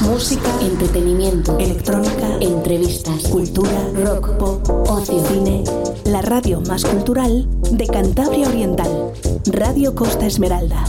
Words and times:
Música, 0.00 0.48
entretenimiento, 0.62 1.58
electrónica, 1.58 2.38
entrevistas, 2.40 3.22
cultura, 3.28 3.86
rock, 3.94 4.30
pop, 4.38 4.66
ocio, 4.88 5.22
cine. 5.26 5.62
La 6.06 6.22
radio 6.22 6.62
más 6.62 6.84
cultural 6.86 7.46
de 7.70 7.86
Cantabria 7.86 8.48
Oriental. 8.48 9.12
Radio 9.46 9.94
Costa 9.94 10.24
Esmeralda. 10.24 10.84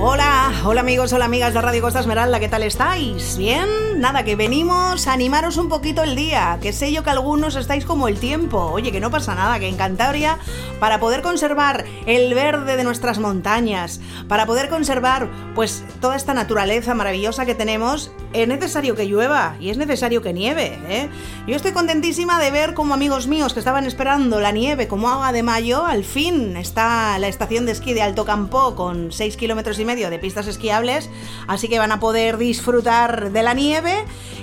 Hola, 0.00 0.50
hola 0.64 0.80
amigos, 0.80 1.12
hola 1.12 1.26
amigas 1.26 1.52
de 1.52 1.60
Radio 1.60 1.82
Costa 1.82 2.00
Esmeralda, 2.00 2.40
¿qué 2.40 2.48
tal 2.48 2.62
estáis? 2.62 3.36
¿Bien? 3.36 3.87
Nada, 3.98 4.22
que 4.22 4.36
venimos 4.36 5.08
a 5.08 5.12
animaros 5.12 5.56
un 5.56 5.68
poquito 5.68 6.04
el 6.04 6.14
día, 6.14 6.60
que 6.62 6.72
sé 6.72 6.92
yo 6.92 7.02
que 7.02 7.10
algunos 7.10 7.56
estáis 7.56 7.84
como 7.84 8.06
el 8.06 8.20
tiempo. 8.20 8.70
Oye, 8.72 8.92
que 8.92 9.00
no 9.00 9.10
pasa 9.10 9.34
nada, 9.34 9.58
que 9.58 9.66
en 9.66 9.76
Cantabria, 9.76 10.38
para 10.78 11.00
poder 11.00 11.20
conservar 11.20 11.84
el 12.06 12.32
verde 12.32 12.76
de 12.76 12.84
nuestras 12.84 13.18
montañas, 13.18 14.00
para 14.28 14.46
poder 14.46 14.68
conservar 14.68 15.28
pues 15.56 15.82
toda 16.00 16.14
esta 16.14 16.32
naturaleza 16.32 16.94
maravillosa 16.94 17.44
que 17.44 17.56
tenemos, 17.56 18.12
es 18.32 18.46
necesario 18.46 18.94
que 18.94 19.06
llueva 19.06 19.56
y 19.58 19.70
es 19.70 19.78
necesario 19.78 20.22
que 20.22 20.32
nieve. 20.32 20.78
¿eh? 20.88 21.08
Yo 21.48 21.56
estoy 21.56 21.72
contentísima 21.72 22.38
de 22.38 22.52
ver 22.52 22.74
como 22.74 22.94
amigos 22.94 23.26
míos 23.26 23.52
que 23.52 23.58
estaban 23.58 23.84
esperando 23.84 24.38
la 24.38 24.52
nieve 24.52 24.86
como 24.86 25.08
agua 25.08 25.32
de 25.32 25.42
mayo, 25.42 25.84
al 25.84 26.04
fin 26.04 26.56
está 26.56 27.18
la 27.18 27.26
estación 27.26 27.66
de 27.66 27.72
esquí 27.72 27.94
de 27.94 28.02
Alto 28.02 28.24
Campo 28.24 28.76
con 28.76 29.10
6 29.10 29.36
kilómetros 29.36 29.78
y 29.80 29.84
medio 29.84 30.08
de 30.08 30.20
pistas 30.20 30.46
esquiables, 30.46 31.10
así 31.48 31.68
que 31.68 31.80
van 31.80 31.90
a 31.90 31.98
poder 31.98 32.38
disfrutar 32.38 33.32
de 33.32 33.42
la 33.42 33.54
nieve. 33.54 33.87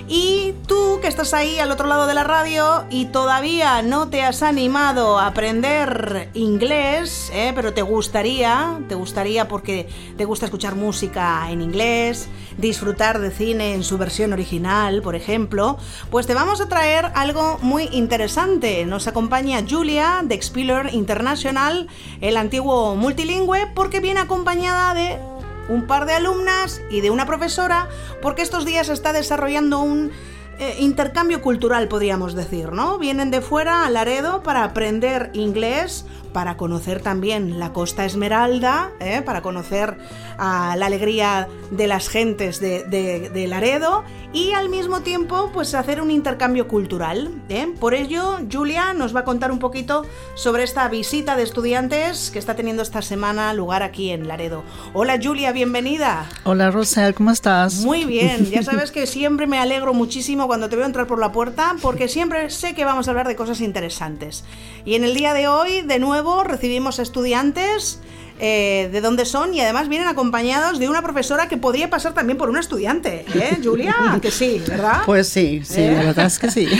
Y 0.08 0.54
tú 0.68 1.00
que 1.02 1.08
estás 1.08 1.34
ahí 1.34 1.58
al 1.58 1.72
otro 1.72 1.88
lado 1.88 2.06
de 2.06 2.14
la 2.14 2.22
radio 2.22 2.84
y 2.90 3.06
todavía 3.06 3.82
no 3.82 4.08
te 4.08 4.22
has 4.22 4.42
animado 4.44 5.18
a 5.18 5.26
aprender 5.26 6.30
inglés, 6.32 7.30
¿eh? 7.34 7.50
pero 7.56 7.74
te 7.74 7.82
gustaría, 7.82 8.78
te 8.88 8.94
gustaría 8.94 9.48
porque 9.48 9.88
te 10.16 10.24
gusta 10.24 10.46
escuchar 10.46 10.76
música 10.76 11.50
en 11.50 11.60
inglés, 11.60 12.28
disfrutar 12.56 13.18
de 13.18 13.32
cine 13.32 13.74
en 13.74 13.82
su 13.82 13.98
versión 13.98 14.32
original, 14.32 15.02
por 15.02 15.16
ejemplo, 15.16 15.76
pues 16.08 16.28
te 16.28 16.34
vamos 16.34 16.60
a 16.60 16.68
traer 16.68 17.10
algo 17.14 17.58
muy 17.62 17.88
interesante. 17.90 18.86
Nos 18.86 19.08
acompaña 19.08 19.64
Julia 19.68 20.20
de 20.22 20.36
Explorer 20.36 20.94
International, 20.94 21.88
el 22.20 22.36
antiguo 22.36 22.94
multilingüe, 22.94 23.66
porque 23.74 23.98
viene 23.98 24.20
acompañada 24.20 24.94
de 24.94 25.18
un 25.68 25.86
par 25.86 26.06
de 26.06 26.12
alumnas 26.12 26.80
y 26.90 27.00
de 27.00 27.10
una 27.10 27.26
profesora, 27.26 27.88
porque 28.22 28.42
estos 28.42 28.64
días 28.64 28.88
está 28.88 29.12
desarrollando 29.12 29.80
un 29.80 30.12
eh, 30.58 30.76
intercambio 30.80 31.42
cultural, 31.42 31.86
podríamos 31.88 32.34
decir, 32.34 32.72
¿no? 32.72 32.98
Vienen 32.98 33.30
de 33.30 33.42
fuera 33.42 33.84
a 33.84 33.90
Laredo 33.90 34.42
para 34.42 34.64
aprender 34.64 35.30
inglés, 35.34 36.06
para 36.36 36.58
conocer 36.58 37.00
también 37.00 37.58
la 37.58 37.72
Costa 37.72 38.04
Esmeralda, 38.04 38.90
¿eh? 39.00 39.22
para 39.24 39.40
conocer 39.40 39.96
la 40.38 40.72
alegría 40.72 41.48
de 41.70 41.86
las 41.86 42.10
gentes 42.10 42.60
de, 42.60 43.46
Laredo 43.48 44.04
y 44.34 44.52
al 44.52 44.68
mismo 44.68 45.00
tiempo 45.00 45.50
pues 45.54 45.74
hacer 45.74 46.02
un 46.02 46.10
intercambio 46.10 46.68
cultural. 46.68 47.30
¿eh? 47.48 47.72
Por 47.80 47.94
ello, 47.94 48.38
Julia 48.52 48.92
nos 48.92 49.16
va 49.16 49.20
a 49.20 49.24
contar 49.24 49.50
un 49.50 49.58
poquito 49.58 50.04
sobre 50.34 50.62
esta 50.62 50.88
visita 50.88 51.36
de 51.36 51.42
estudiantes 51.42 52.30
que 52.30 52.38
está 52.38 52.54
teniendo 52.54 52.82
esta 52.82 53.00
semana 53.00 53.54
lugar 53.54 53.82
aquí 53.82 54.10
en 54.10 54.28
Laredo. 54.28 54.62
Hola 54.92 55.18
Julia, 55.22 55.52
bienvenida. 55.52 56.28
Hola 56.44 56.70
Rosel, 56.70 57.14
¿cómo 57.14 57.30
estás? 57.30 57.76
Muy 57.76 58.04
bien, 58.04 58.44
ya 58.50 58.62
sabes 58.62 58.92
que 58.92 59.06
siempre 59.06 59.46
me 59.46 59.58
alegro 59.58 59.94
muchísimo 59.94 60.45
cuando 60.46 60.68
te 60.68 60.76
veo 60.76 60.86
entrar 60.86 61.06
por 61.06 61.18
la 61.18 61.32
puerta 61.32 61.76
porque 61.82 62.08
siempre 62.16 62.50
sé 62.50 62.74
que 62.74 62.84
vamos 62.84 63.08
a 63.08 63.10
hablar 63.10 63.28
de 63.28 63.36
cosas 63.36 63.60
interesantes. 63.60 64.44
Y 64.84 64.94
en 64.94 65.04
el 65.04 65.14
día 65.14 65.34
de 65.34 65.48
hoy, 65.48 65.82
de 65.82 65.98
nuevo, 65.98 66.44
recibimos 66.44 66.98
estudiantes 66.98 68.00
eh, 68.38 68.90
de 68.92 69.00
dónde 69.00 69.24
son 69.24 69.54
y 69.54 69.60
además 69.60 69.88
vienen 69.88 70.08
acompañados 70.08 70.78
de 70.78 70.88
una 70.88 71.00
profesora 71.02 71.48
que 71.48 71.56
podría 71.56 71.88
pasar 71.88 72.12
también 72.12 72.36
por 72.36 72.50
una 72.50 72.60
estudiante, 72.60 73.24
¿eh, 73.34 73.58
Julia? 73.64 73.94
Que 74.20 74.30
sí, 74.30 74.62
¿verdad? 74.66 75.02
Pues 75.06 75.28
sí, 75.28 75.62
sí, 75.64 75.80
¿Eh? 75.80 75.92
la 75.92 76.02
verdad 76.02 76.26
es 76.26 76.38
que 76.38 76.50
sí. 76.50 76.68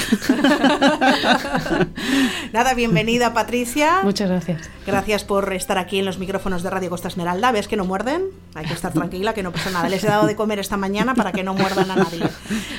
Nada, 2.52 2.74
bienvenida 2.74 3.32
Patricia. 3.32 4.00
Muchas 4.02 4.28
gracias. 4.28 4.70
Gracias 4.86 5.24
por 5.24 5.52
estar 5.52 5.78
aquí 5.78 5.98
en 5.98 6.04
los 6.04 6.18
micrófonos 6.18 6.62
de 6.62 6.70
Radio 6.70 6.90
Costa 6.90 7.08
Esmeralda. 7.08 7.50
¿Ves 7.50 7.66
que 7.66 7.76
no 7.76 7.84
muerden? 7.84 8.26
Hay 8.54 8.66
que 8.66 8.74
estar 8.74 8.92
tranquila, 8.92 9.34
que 9.34 9.42
no 9.42 9.50
pasa 9.50 9.70
nada. 9.70 9.88
Les 9.88 10.04
he 10.04 10.06
dado 10.06 10.26
de 10.26 10.36
comer 10.36 10.60
esta 10.60 10.76
mañana 10.76 11.14
para 11.14 11.32
que 11.32 11.42
no 11.42 11.54
muerdan 11.54 11.90
a 11.90 11.96
nadie. 11.96 12.22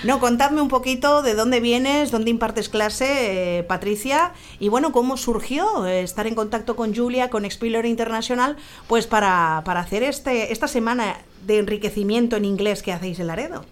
No, 0.03 0.19
contadme 0.19 0.61
un 0.61 0.69
poquito 0.69 1.21
de 1.21 1.33
dónde 1.33 1.59
vienes, 1.59 2.11
dónde 2.11 2.29
impartes 2.29 2.69
clase, 2.69 3.57
eh, 3.59 3.63
Patricia, 3.63 4.31
y 4.59 4.69
bueno, 4.69 4.93
cómo 4.93 5.17
surgió 5.17 5.85
estar 5.85 6.27
en 6.27 6.35
contacto 6.35 6.77
con 6.77 6.95
Julia, 6.95 7.29
con 7.29 7.43
Explorer 7.43 7.85
International, 7.85 8.55
pues 8.87 9.07
para, 9.07 9.61
para 9.65 9.79
hacer 9.79 10.03
este, 10.03 10.51
esta 10.51 10.67
semana 10.67 11.17
de 11.45 11.59
enriquecimiento 11.59 12.35
en 12.35 12.45
inglés 12.45 12.83
que 12.83 12.91
hacéis 12.91 13.19
en 13.19 13.27
Laredo. 13.27 13.65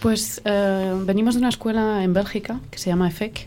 Pues 0.00 0.42
eh, 0.44 0.94
venimos 1.04 1.34
de 1.34 1.40
una 1.40 1.48
escuela 1.48 2.02
en 2.02 2.12
Bélgica 2.12 2.60
que 2.70 2.78
se 2.78 2.90
llama 2.90 3.08
EFEC 3.08 3.46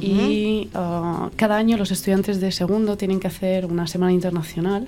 y 0.00 0.68
uh, 0.74 1.30
cada 1.36 1.56
año 1.56 1.76
los 1.76 1.90
estudiantes 1.90 2.40
de 2.40 2.52
segundo 2.52 2.96
tienen 2.96 3.20
que 3.20 3.26
hacer 3.26 3.66
una 3.66 3.86
semana 3.86 4.12
internacional 4.12 4.86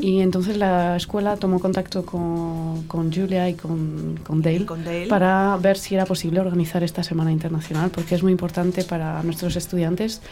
y 0.00 0.20
entonces 0.20 0.56
la 0.56 0.96
escuela 0.96 1.36
tomó 1.36 1.58
contacto 1.58 2.04
con, 2.06 2.84
con 2.84 3.12
Julia 3.12 3.48
y 3.48 3.54
con, 3.54 4.18
con, 4.26 4.42
Dale 4.42 4.66
con 4.66 4.84
Dale 4.84 5.06
para 5.06 5.56
ver 5.56 5.76
si 5.76 5.94
era 5.94 6.06
posible 6.06 6.40
organizar 6.40 6.82
esta 6.82 7.02
semana 7.02 7.32
internacional 7.32 7.90
porque 7.90 8.14
es 8.14 8.22
muy 8.22 8.32
importante 8.32 8.84
para 8.84 9.22
nuestros 9.22 9.56
estudiantes 9.56 10.22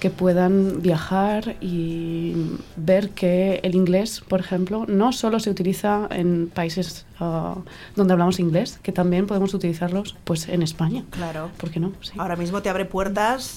que 0.00 0.10
puedan 0.10 0.82
viajar 0.82 1.56
y 1.60 2.34
ver 2.76 3.10
que 3.10 3.60
el 3.62 3.74
inglés, 3.74 4.22
por 4.28 4.40
ejemplo, 4.40 4.84
no 4.86 5.12
solo 5.12 5.40
se 5.40 5.50
utiliza 5.50 6.06
en 6.10 6.48
países 6.48 7.06
uh, 7.20 7.60
donde 7.94 8.12
hablamos 8.12 8.38
inglés, 8.38 8.78
que 8.82 8.92
también 8.92 9.26
podemos 9.26 9.54
utilizarlos 9.54 10.16
pues 10.24 10.48
en 10.48 10.62
España. 10.62 11.04
Claro. 11.10 11.50
¿Por 11.56 11.70
qué 11.70 11.80
no? 11.80 11.92
Sí. 12.02 12.12
Ahora 12.18 12.36
mismo 12.36 12.60
te 12.60 12.68
abre 12.68 12.84
puertas 12.84 13.55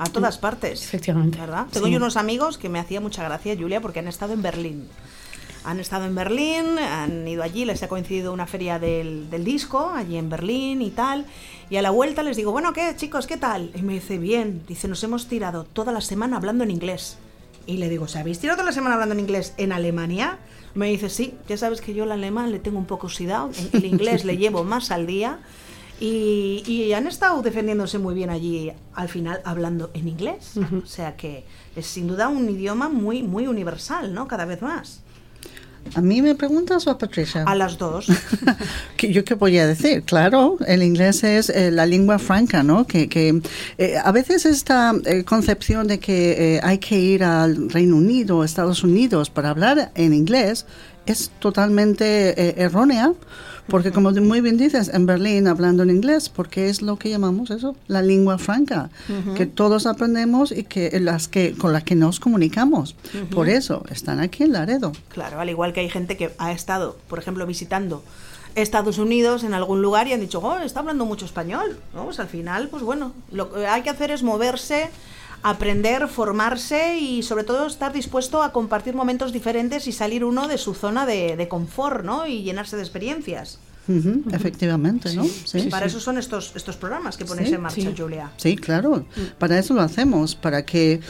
a 0.00 0.06
todas 0.06 0.38
partes. 0.38 0.82
Efectivamente. 0.82 1.38
¿Verdad? 1.38 1.66
Tengo 1.70 1.86
Sí. 1.86 1.92
yo 1.92 1.98
unos 1.98 2.16
amigos 2.16 2.58
que 2.58 2.68
me 2.68 2.78
hacía 2.78 3.00
mucha 3.00 3.22
gracia, 3.22 3.54
Julia, 3.56 3.80
porque 3.80 3.98
han 4.00 4.08
estado 4.08 4.32
en 4.32 4.42
Berlín. 4.42 4.88
Han 5.62 5.78
estado 5.78 6.06
en 6.06 6.14
Berlín, 6.14 6.78
han 6.78 7.28
ido 7.28 7.42
allí, 7.42 7.66
les 7.66 7.82
ha 7.82 7.88
coincidido 7.88 8.32
una 8.32 8.46
feria 8.46 8.78
del, 8.78 9.28
del 9.28 9.44
disco, 9.44 9.90
allí 9.94 10.16
en 10.16 10.30
Berlín 10.30 10.80
y 10.80 10.90
tal. 10.90 11.26
Y 11.68 11.76
a 11.76 11.82
la 11.82 11.90
vuelta 11.90 12.22
les 12.22 12.38
digo, 12.38 12.50
bueno, 12.50 12.72
¿qué, 12.72 12.94
chicos? 12.96 13.26
¿Qué 13.26 13.36
tal? 13.36 13.70
Y 13.74 13.82
me 13.82 13.92
dice, 13.92 14.16
bien. 14.16 14.62
Dice, 14.66 14.88
nos 14.88 15.04
hemos 15.04 15.26
tirado 15.26 15.64
toda 15.64 15.92
la 15.92 16.00
semana 16.00 16.38
hablando 16.38 16.64
en 16.64 16.70
inglés. 16.70 17.18
Y 17.66 17.76
le 17.76 17.90
digo, 17.90 18.08
¿se 18.08 18.18
habéis 18.18 18.38
tirado 18.38 18.56
toda 18.56 18.70
la 18.70 18.74
semana 18.74 18.94
hablando 18.94 19.12
en 19.14 19.20
inglés 19.20 19.52
en 19.58 19.72
Alemania? 19.72 20.38
Me 20.74 20.88
dice, 20.88 21.10
sí, 21.10 21.34
ya 21.46 21.58
sabes 21.58 21.82
que 21.82 21.92
yo 21.92 22.04
el 22.04 22.12
alemán 22.12 22.52
le 22.52 22.58
tengo 22.58 22.78
un 22.78 22.86
poco 22.86 23.08
oxidado, 23.08 23.50
el 23.72 23.84
inglés 23.84 24.24
le 24.24 24.36
llevo 24.38 24.64
más 24.64 24.90
al 24.90 25.06
día. 25.06 25.40
Y, 26.00 26.62
y 26.66 26.92
han 26.94 27.06
estado 27.06 27.42
defendiéndose 27.42 27.98
muy 27.98 28.14
bien 28.14 28.30
allí, 28.30 28.72
al 28.94 29.08
final 29.08 29.40
hablando 29.44 29.90
en 29.94 30.08
inglés. 30.08 30.54
O 30.82 30.86
sea 30.86 31.14
que 31.16 31.44
es 31.76 31.86
sin 31.86 32.06
duda 32.08 32.28
un 32.28 32.48
idioma 32.48 32.88
muy, 32.88 33.22
muy 33.22 33.46
universal, 33.46 34.12
¿no? 34.14 34.26
Cada 34.26 34.46
vez 34.46 34.62
más. 34.62 35.00
¿A 35.94 36.02
mí 36.02 36.20
me 36.20 36.34
preguntas 36.34 36.86
o 36.86 36.90
a 36.90 36.98
Patricia? 36.98 37.42
A 37.46 37.54
las 37.54 37.78
dos. 37.78 38.06
¿Qué- 38.98 39.12
¿Yo 39.12 39.24
qué 39.24 39.34
podía 39.36 39.66
decir? 39.66 40.02
Claro, 40.02 40.58
el 40.66 40.82
inglés 40.82 41.24
es 41.24 41.48
eh, 41.48 41.70
la 41.70 41.86
lengua 41.86 42.18
franca, 42.18 42.62
¿no? 42.62 42.86
Que, 42.86 43.08
que 43.08 43.40
eh, 43.78 43.96
a 44.02 44.12
veces 44.12 44.44
esta 44.44 44.92
eh, 45.06 45.24
concepción 45.24 45.86
de 45.86 45.98
que 45.98 46.60
hay 46.62 46.78
que 46.78 46.98
ir 46.98 47.24
al 47.24 47.70
Reino 47.70 47.96
Unido, 47.96 48.44
Estados 48.44 48.84
Unidos 48.84 49.30
para 49.30 49.50
hablar 49.50 49.90
en 49.94 50.12
inglés 50.12 50.66
es 51.10 51.30
totalmente 51.38 52.30
eh, 52.40 52.54
errónea. 52.58 53.12
Porque 53.66 53.92
como 53.92 54.10
muy 54.10 54.40
bien 54.40 54.56
dices, 54.56 54.90
en 54.92 55.06
Berlín 55.06 55.46
hablando 55.46 55.84
en 55.84 55.90
inglés, 55.90 56.28
porque 56.28 56.68
es 56.68 56.82
lo 56.82 56.96
que 56.96 57.08
llamamos 57.08 57.50
eso, 57.52 57.76
la 57.86 58.02
lengua 58.02 58.36
franca, 58.36 58.90
que 59.36 59.46
todos 59.46 59.86
aprendemos 59.86 60.50
y 60.50 60.64
que 60.64 60.98
las 60.98 61.28
que 61.28 61.54
con 61.56 61.72
las 61.72 61.84
que 61.84 61.94
nos 61.94 62.18
comunicamos. 62.18 62.96
Por 63.30 63.48
eso 63.48 63.84
están 63.88 64.18
aquí 64.18 64.42
en 64.42 64.54
Laredo. 64.54 64.90
Claro, 65.10 65.38
al 65.38 65.48
igual 65.48 65.72
que 65.72 65.80
hay 65.80 65.88
gente 65.88 66.16
que 66.16 66.32
ha 66.38 66.50
estado, 66.50 66.96
por 67.08 67.20
ejemplo, 67.20 67.46
visitando 67.46 68.02
Estados 68.54 68.98
Unidos 68.98 69.44
en 69.44 69.54
algún 69.54 69.82
lugar 69.82 70.08
y 70.08 70.12
han 70.12 70.20
dicho, 70.20 70.40
oh, 70.40 70.58
está 70.58 70.80
hablando 70.80 71.04
mucho 71.04 71.24
español. 71.24 71.78
¿no? 71.94 72.04
Pues 72.04 72.18
al 72.20 72.28
final, 72.28 72.68
pues 72.68 72.82
bueno, 72.82 73.12
lo 73.30 73.52
que 73.52 73.66
hay 73.66 73.82
que 73.82 73.90
hacer 73.90 74.10
es 74.10 74.22
moverse 74.22 74.90
aprender, 75.42 76.08
formarse 76.08 76.98
y 76.98 77.22
sobre 77.22 77.44
todo 77.44 77.66
estar 77.66 77.92
dispuesto 77.92 78.42
a 78.42 78.52
compartir 78.52 78.94
momentos 78.94 79.32
diferentes 79.32 79.86
y 79.86 79.92
salir 79.92 80.24
uno 80.24 80.48
de 80.48 80.58
su 80.58 80.74
zona 80.74 81.06
de, 81.06 81.48
confort, 81.48 82.04
¿no? 82.04 82.26
Y 82.26 82.42
llenarse 82.42 82.76
de 82.76 82.82
experiencias. 82.82 83.58
Efectivamente, 84.32 85.14
¿no? 85.14 85.24
Sí, 85.24 85.62
Para 85.70 85.86
sí. 85.88 85.96
eso 85.96 86.00
son 86.00 86.18
estos, 86.18 86.52
estos 86.54 86.76
programas 86.76 87.16
que 87.16 87.24
ponéis 87.24 87.50
en 87.52 87.60
marcha. 87.60 87.90
Julia. 87.96 88.30
Sí, 88.36 88.56
claro. 88.56 89.06
Para 89.38 89.58
eso 89.58 89.74
lo 89.74 89.80
hacemos, 89.82 90.34
para 90.34 90.64
que 90.64 91.00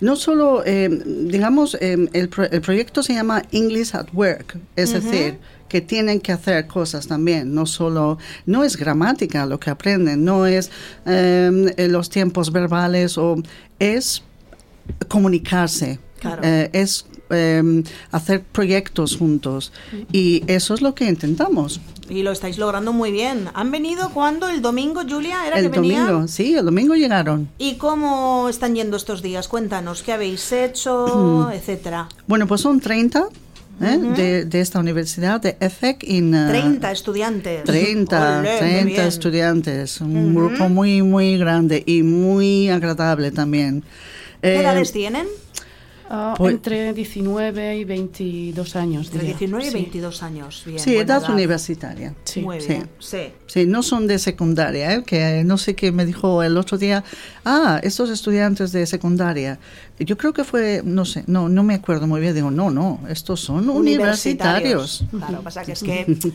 no 0.00 0.16
solo, 0.16 0.62
eh, 0.64 0.88
digamos, 1.06 1.76
eh, 1.80 2.08
el, 2.12 2.28
pro- 2.28 2.50
el 2.50 2.60
proyecto 2.60 3.02
se 3.02 3.14
llama 3.14 3.42
English 3.52 3.94
at 3.94 4.06
Work, 4.12 4.58
es 4.76 4.92
decir, 4.92 5.38
que 5.68 5.80
tienen 5.82 6.20
que 6.20 6.32
hacer 6.32 6.66
cosas 6.66 7.06
también, 7.06 7.54
no 7.54 7.66
solo, 7.66 8.18
no 8.46 8.64
es 8.64 8.76
gramática 8.76 9.44
lo 9.44 9.60
que 9.60 9.68
aprenden, 9.70 10.24
no 10.24 10.46
es 10.46 10.70
eh, 11.04 11.86
los 11.90 12.08
tiempos 12.08 12.52
verbales 12.52 13.18
o 13.18 13.36
es 13.78 14.22
comunicarse, 15.08 15.98
Claro. 16.20 16.42
es 16.72 17.06
eh, 17.30 17.82
hacer 18.12 18.42
proyectos 18.42 19.16
juntos 19.16 19.72
y 20.12 20.42
eso 20.46 20.74
es 20.74 20.82
lo 20.82 20.94
que 20.94 21.04
intentamos. 21.06 21.80
Y 22.10 22.22
lo 22.22 22.32
estáis 22.32 22.56
logrando 22.56 22.94
muy 22.94 23.12
bien. 23.12 23.48
¿Han 23.52 23.70
venido 23.70 24.08
cuando? 24.10 24.48
¿El 24.48 24.62
domingo, 24.62 25.02
Julia? 25.06 25.46
¿Era 25.46 25.58
El 25.58 25.70
que 25.70 25.78
venían? 25.80 26.06
domingo, 26.06 26.28
sí, 26.28 26.54
el 26.54 26.64
domingo 26.64 26.94
llegaron. 26.94 27.50
¿Y 27.58 27.74
cómo 27.74 28.48
están 28.48 28.74
yendo 28.74 28.96
estos 28.96 29.20
días? 29.20 29.46
Cuéntanos, 29.46 30.02
¿qué 30.02 30.12
habéis 30.12 30.50
hecho, 30.52 31.50
etcétera? 31.52 32.08
Bueno, 32.26 32.46
pues 32.46 32.62
son 32.62 32.80
30 32.80 33.28
¿eh? 33.82 33.98
de, 34.16 34.44
de 34.46 34.60
esta 34.62 34.78
universidad 34.80 35.38
de 35.42 35.58
EFEC. 35.60 36.02
En, 36.04 36.34
eh, 36.34 36.46
30 36.48 36.90
estudiantes. 36.92 37.64
30, 37.64 38.38
Olé, 38.38 38.48
qué 38.52 38.58
30 38.58 38.84
bien. 38.86 39.00
estudiantes. 39.06 40.00
Un 40.00 40.34
grupo 40.34 40.70
muy, 40.70 41.02
muy 41.02 41.36
grande 41.36 41.82
y 41.84 42.02
muy 42.02 42.70
agradable 42.70 43.32
también. 43.32 43.84
¿Qué 44.40 44.54
Eh, 44.56 44.60
edades 44.60 44.92
tienen? 44.92 45.26
Ah, 46.10 46.34
Pues- 46.38 46.54
entre 46.54 46.92
19 46.94 47.76
y 47.76 47.84
22 47.84 48.76
años. 48.76 49.06
Entre 49.06 49.20
diría. 49.20 49.36
19 49.36 49.64
y 49.64 49.68
Sí. 49.68 49.74
22 49.74 50.22
años. 50.22 50.62
Bien, 50.64 50.78
sí, 50.78 50.96
edad 50.96 51.28
universitaria. 51.30 52.14
Sí. 52.24 52.40
Muy 52.40 52.60
Sí. 52.60 52.68
bien, 52.68 52.88
sí. 52.98 53.18
Sí, 53.46 53.66
no 53.66 53.82
son 53.82 54.06
de 54.06 54.18
secundaria, 54.18 54.94
¿eh? 54.94 55.04
que 55.04 55.42
no 55.44 55.58
sé 55.58 55.74
qué 55.74 55.92
me 55.92 56.06
dijo 56.06 56.42
el 56.42 56.56
otro 56.56 56.78
día. 56.78 57.04
Ah, 57.44 57.78
estos 57.82 58.08
estudiantes 58.10 58.72
de 58.72 58.86
secundaria. 58.86 59.58
Yo 59.98 60.16
creo 60.16 60.32
que 60.32 60.44
fue, 60.44 60.80
no 60.84 61.04
sé, 61.04 61.24
no, 61.26 61.48
no 61.48 61.62
me 61.62 61.74
acuerdo 61.74 62.06
muy 62.06 62.20
bien. 62.20 62.34
Digo, 62.34 62.50
no, 62.50 62.70
no, 62.70 63.00
estos 63.08 63.40
son 63.40 63.68
universitarios. 63.68 65.04
Claro, 65.10 65.42
pasa 65.42 65.62
que 65.64 65.72
es 65.72 65.82
que 65.82 66.06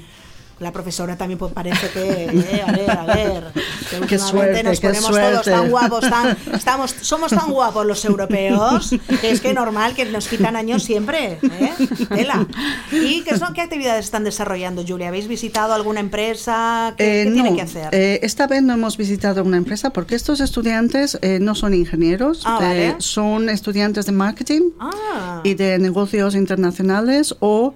la 0.60 0.72
profesora 0.72 1.18
también 1.18 1.38
pues, 1.40 1.52
parece 1.52 1.90
que, 1.90 2.26
eh, 2.26 2.64
a 2.66 2.72
ver, 2.72 2.92
a 2.92 3.04
ver, 3.06 3.44
que 4.02 4.08
Qué 4.08 4.20
suerte, 4.20 4.64
nos 4.64 4.80
qué 4.80 4.88
ponemos 4.88 5.12
todos 5.12 5.46
tan 5.46 5.70
guapos, 5.70 6.02
tan, 6.10 6.38
estamos, 6.54 6.96
somos 7.02 7.32
tan 7.32 7.52
guapos 7.52 7.86
los 7.86 8.06
europeos, 8.06 8.92
que 9.22 9.32
es 9.32 9.42
que 9.42 9.54
normal 9.54 9.94
que 9.96 10.06
nos 10.06 10.28
quitan 10.28 10.56
años 10.56 10.84
siempre, 10.84 11.40
¿eh? 11.42 11.74
Tela. 12.10 12.48
¿Y 12.92 13.22
qué, 13.24 13.38
son, 13.38 13.54
qué 13.54 13.62
actividades 13.62 14.06
están 14.06 14.24
desarrollando, 14.24 14.84
Julia? 14.88 15.08
¿Habéis 15.10 15.28
visitado 15.28 15.74
alguna 15.74 16.00
empresa? 16.00 16.94
¿Qué, 16.98 17.22
Eh, 17.22 17.24
qué 17.26 17.30
no, 17.30 17.34
tienen 17.36 17.56
que 17.56 17.62
hacer? 17.64 17.90
eh, 17.92 18.20
esta 18.24 18.48
vez 18.48 18.62
no 18.64 18.74
hemos 18.74 18.96
visitado 18.98 19.44
una 19.44 19.58
empresa 19.58 19.92
porque 19.92 20.16
estos 20.16 20.40
estudiantes 20.40 21.18
eh, 21.22 21.40
no 21.42 21.56
son 21.56 21.74
ingenieros, 21.74 22.44
Ah, 22.46 22.60
vale. 22.62 22.96
son 23.00 23.50
estudiantes 23.50 24.06
de 24.06 24.12
marketing 24.12 24.72
ah, 24.80 25.42
y 25.44 25.56
de 25.56 25.78
negocios 25.80 26.36
internacionales 26.36 27.36
o 27.40 27.74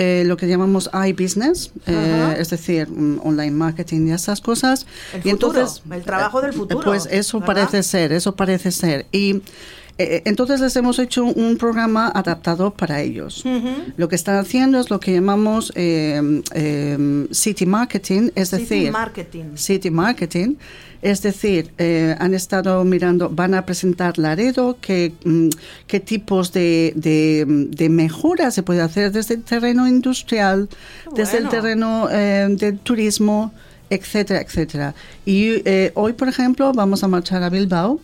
eh, 0.00 0.22
lo 0.24 0.36
que 0.36 0.46
llamamos 0.46 0.88
iBusiness, 1.08 1.72
eh, 1.88 2.36
es 2.38 2.50
decir, 2.50 2.88
mm, 2.88 3.18
online 3.24 3.50
marketing 3.50 4.06
y 4.06 4.12
esas 4.12 4.40
cosas. 4.40 4.86
El 5.12 5.26
y 5.26 5.30
futuro, 5.32 5.58
entonces, 5.58 5.82
el 5.90 6.02
trabajo 6.04 6.40
del 6.40 6.50
eh, 6.50 6.52
futuro, 6.52 6.80
Pues 6.84 7.06
eso 7.10 7.40
¿verdad? 7.40 7.54
parece 7.54 7.82
ser, 7.82 8.12
eso 8.12 8.36
parece 8.36 8.70
ser. 8.70 9.06
Y 9.10 9.42
eh, 9.98 10.22
entonces 10.24 10.60
les 10.60 10.74
hemos 10.76 10.98
hecho 10.98 11.24
un 11.24 11.56
programa 11.56 12.08
adaptado 12.08 12.72
para 12.72 13.00
ellos. 13.00 13.44
Lo 13.96 14.08
que 14.08 14.14
están 14.16 14.36
haciendo 14.36 14.78
es 14.78 14.90
lo 14.90 15.00
que 15.00 15.12
llamamos 15.12 15.72
eh, 15.74 16.42
eh, 16.54 17.26
city 17.32 17.66
marketing, 17.66 18.30
es 18.34 18.50
City 18.50 18.62
decir, 18.62 18.92
marketing. 18.92 19.44
City 19.56 19.90
Marketing. 19.90 20.54
Es 21.00 21.22
decir, 21.22 21.70
eh, 21.78 22.16
han 22.18 22.34
estado 22.34 22.82
mirando, 22.84 23.28
van 23.30 23.54
a 23.54 23.64
presentar 23.64 24.18
Laredo, 24.18 24.78
qué, 24.80 25.12
mm, 25.24 25.48
qué 25.86 26.00
tipos 26.00 26.52
de, 26.52 26.92
de, 26.96 27.44
de 27.46 27.88
mejoras 27.88 28.54
se 28.54 28.64
puede 28.64 28.80
hacer 28.80 29.12
desde 29.12 29.34
el 29.34 29.42
terreno 29.44 29.86
industrial, 29.86 30.68
desde 31.14 31.38
el 31.38 31.48
terreno 31.48 32.08
eh, 32.10 32.48
del 32.50 32.78
turismo, 32.80 33.52
etcétera, 33.90 34.40
etcétera. 34.40 34.94
Y 35.24 35.62
eh, 35.64 35.92
hoy, 35.94 36.14
por 36.14 36.28
ejemplo, 36.28 36.72
vamos 36.72 37.04
a 37.04 37.08
marchar 37.08 37.44
a 37.44 37.48
Bilbao 37.48 38.00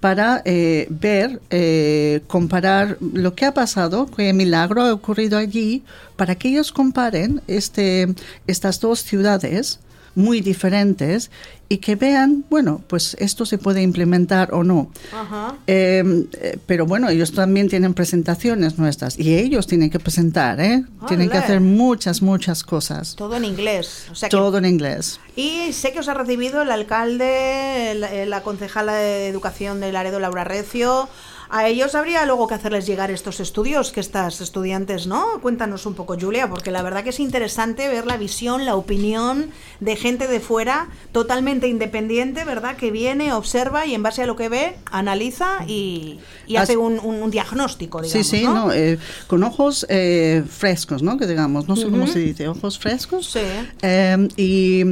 para 0.00 0.42
eh, 0.46 0.86
ver, 0.88 1.40
eh, 1.50 2.22
comparar 2.26 2.96
lo 3.00 3.34
que 3.34 3.44
ha 3.44 3.54
pasado, 3.54 4.06
qué 4.16 4.32
milagro 4.32 4.82
ha 4.82 4.92
ocurrido 4.92 5.36
allí, 5.38 5.84
para 6.16 6.34
que 6.34 6.48
ellos 6.48 6.72
comparen 6.72 7.42
este, 7.46 8.14
estas 8.46 8.80
dos 8.80 9.02
ciudades 9.02 9.78
muy 10.14 10.40
diferentes 10.40 11.30
y 11.68 11.78
que 11.78 11.94
vean, 11.94 12.44
bueno, 12.50 12.82
pues 12.88 13.16
esto 13.20 13.46
se 13.46 13.56
puede 13.56 13.80
implementar 13.80 14.52
o 14.52 14.64
no. 14.64 14.90
Ajá. 15.12 15.56
Eh, 15.68 16.58
pero 16.66 16.84
bueno, 16.84 17.08
ellos 17.08 17.32
también 17.32 17.68
tienen 17.68 17.94
presentaciones 17.94 18.76
nuestras 18.76 19.18
y 19.18 19.36
ellos 19.36 19.68
tienen 19.68 19.88
que 19.88 20.00
presentar, 20.00 20.60
¿eh? 20.60 20.84
Tienen 21.06 21.30
que 21.30 21.38
hacer 21.38 21.60
muchas, 21.60 22.22
muchas 22.22 22.64
cosas. 22.64 23.14
Todo 23.14 23.36
en 23.36 23.44
inglés. 23.44 24.06
O 24.10 24.14
sea 24.16 24.28
que 24.28 24.36
Todo 24.36 24.58
en 24.58 24.64
inglés. 24.64 25.20
Y 25.36 25.72
sé 25.72 25.92
que 25.92 26.00
os 26.00 26.08
ha 26.08 26.14
recibido 26.14 26.62
el 26.62 26.72
alcalde, 26.72 27.94
la, 27.94 28.26
la 28.26 28.42
concejala 28.42 28.94
de 28.94 29.28
Educación 29.28 29.80
de 29.80 29.92
Laredo, 29.92 30.18
Laura 30.18 30.42
Recio. 30.42 31.08
A 31.52 31.66
ellos 31.66 31.96
habría 31.96 32.24
luego 32.26 32.46
que 32.46 32.54
hacerles 32.54 32.86
llegar 32.86 33.10
estos 33.10 33.40
estudios 33.40 33.90
que 33.90 33.98
estas 33.98 34.40
estudiantes, 34.40 35.08
¿no? 35.08 35.40
Cuéntanos 35.42 35.84
un 35.84 35.94
poco, 35.94 36.16
Julia, 36.18 36.48
porque 36.48 36.70
la 36.70 36.80
verdad 36.82 37.02
que 37.02 37.10
es 37.10 37.18
interesante 37.18 37.88
ver 37.88 38.06
la 38.06 38.16
visión, 38.16 38.64
la 38.64 38.76
opinión 38.76 39.50
de 39.80 39.96
gente 39.96 40.28
de 40.28 40.38
fuera, 40.38 40.88
totalmente 41.10 41.66
independiente, 41.66 42.44
¿verdad? 42.44 42.76
Que 42.76 42.92
viene, 42.92 43.32
observa 43.32 43.84
y 43.84 43.94
en 43.94 44.02
base 44.04 44.22
a 44.22 44.26
lo 44.26 44.36
que 44.36 44.48
ve, 44.48 44.76
analiza 44.92 45.64
y, 45.66 46.20
hace 46.56 46.76
un, 46.76 47.00
un- 47.00 47.20
un 47.20 47.30
diagnóstico, 47.32 48.00
digamos, 48.00 48.26
sí, 48.28 48.38
sí, 48.38 48.44
¿no? 48.44 48.54
no, 48.66 48.72
eh, 48.72 48.98
con 49.26 49.42
ojos 49.42 49.84
eh, 49.88 50.44
frescos, 50.48 51.02
¿no? 51.02 51.18
Que 51.18 51.26
digamos, 51.26 51.66
no 51.66 51.74
sé 51.74 51.84
cómo 51.90 52.06
se 52.06 52.20
dice, 52.20 52.46
ojos 52.46 52.78
frescos. 52.78 53.26
Sí. 53.28 53.40
Eh, 53.82 54.28
y 54.36 54.82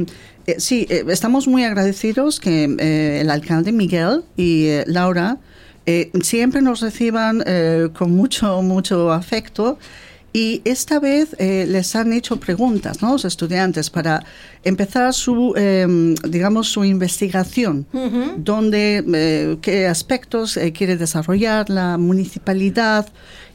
eh, 0.45 0.55
sí, 0.59 0.85
estamos 0.89 1.47
muy 1.47 1.63
agradecidos 1.63 2.41
que 2.41 2.65
el 3.21 3.29
alcalde 3.29 3.71
Miguel 3.71 4.23
y 4.35 4.67
Laura 4.87 5.37
eh, 5.89 6.11
siempre 6.21 6.61
nos 6.61 6.81
reciban 6.81 7.43
eh, 7.47 7.89
con 7.97 8.11
mucho, 8.11 8.61
mucho 8.61 9.11
afecto. 9.11 9.79
Y 10.31 10.61
esta 10.63 10.99
vez 10.99 11.35
eh, 11.39 11.65
les 11.67 11.95
han 11.95 12.13
hecho 12.13 12.39
preguntas, 12.39 13.01
¿no? 13.01 13.13
Los 13.13 13.25
estudiantes 13.25 13.89
para 13.89 14.23
empezar 14.63 15.11
su, 15.15 15.55
eh, 15.57 15.87
digamos, 16.29 16.67
su 16.67 16.83
investigación, 16.85 17.87
dónde, 18.37 19.03
eh, 19.11 19.57
qué 19.63 19.87
aspectos 19.87 20.57
eh, 20.57 20.71
quiere 20.71 20.97
desarrollar 20.97 21.71
la 21.71 21.97
municipalidad 21.97 23.07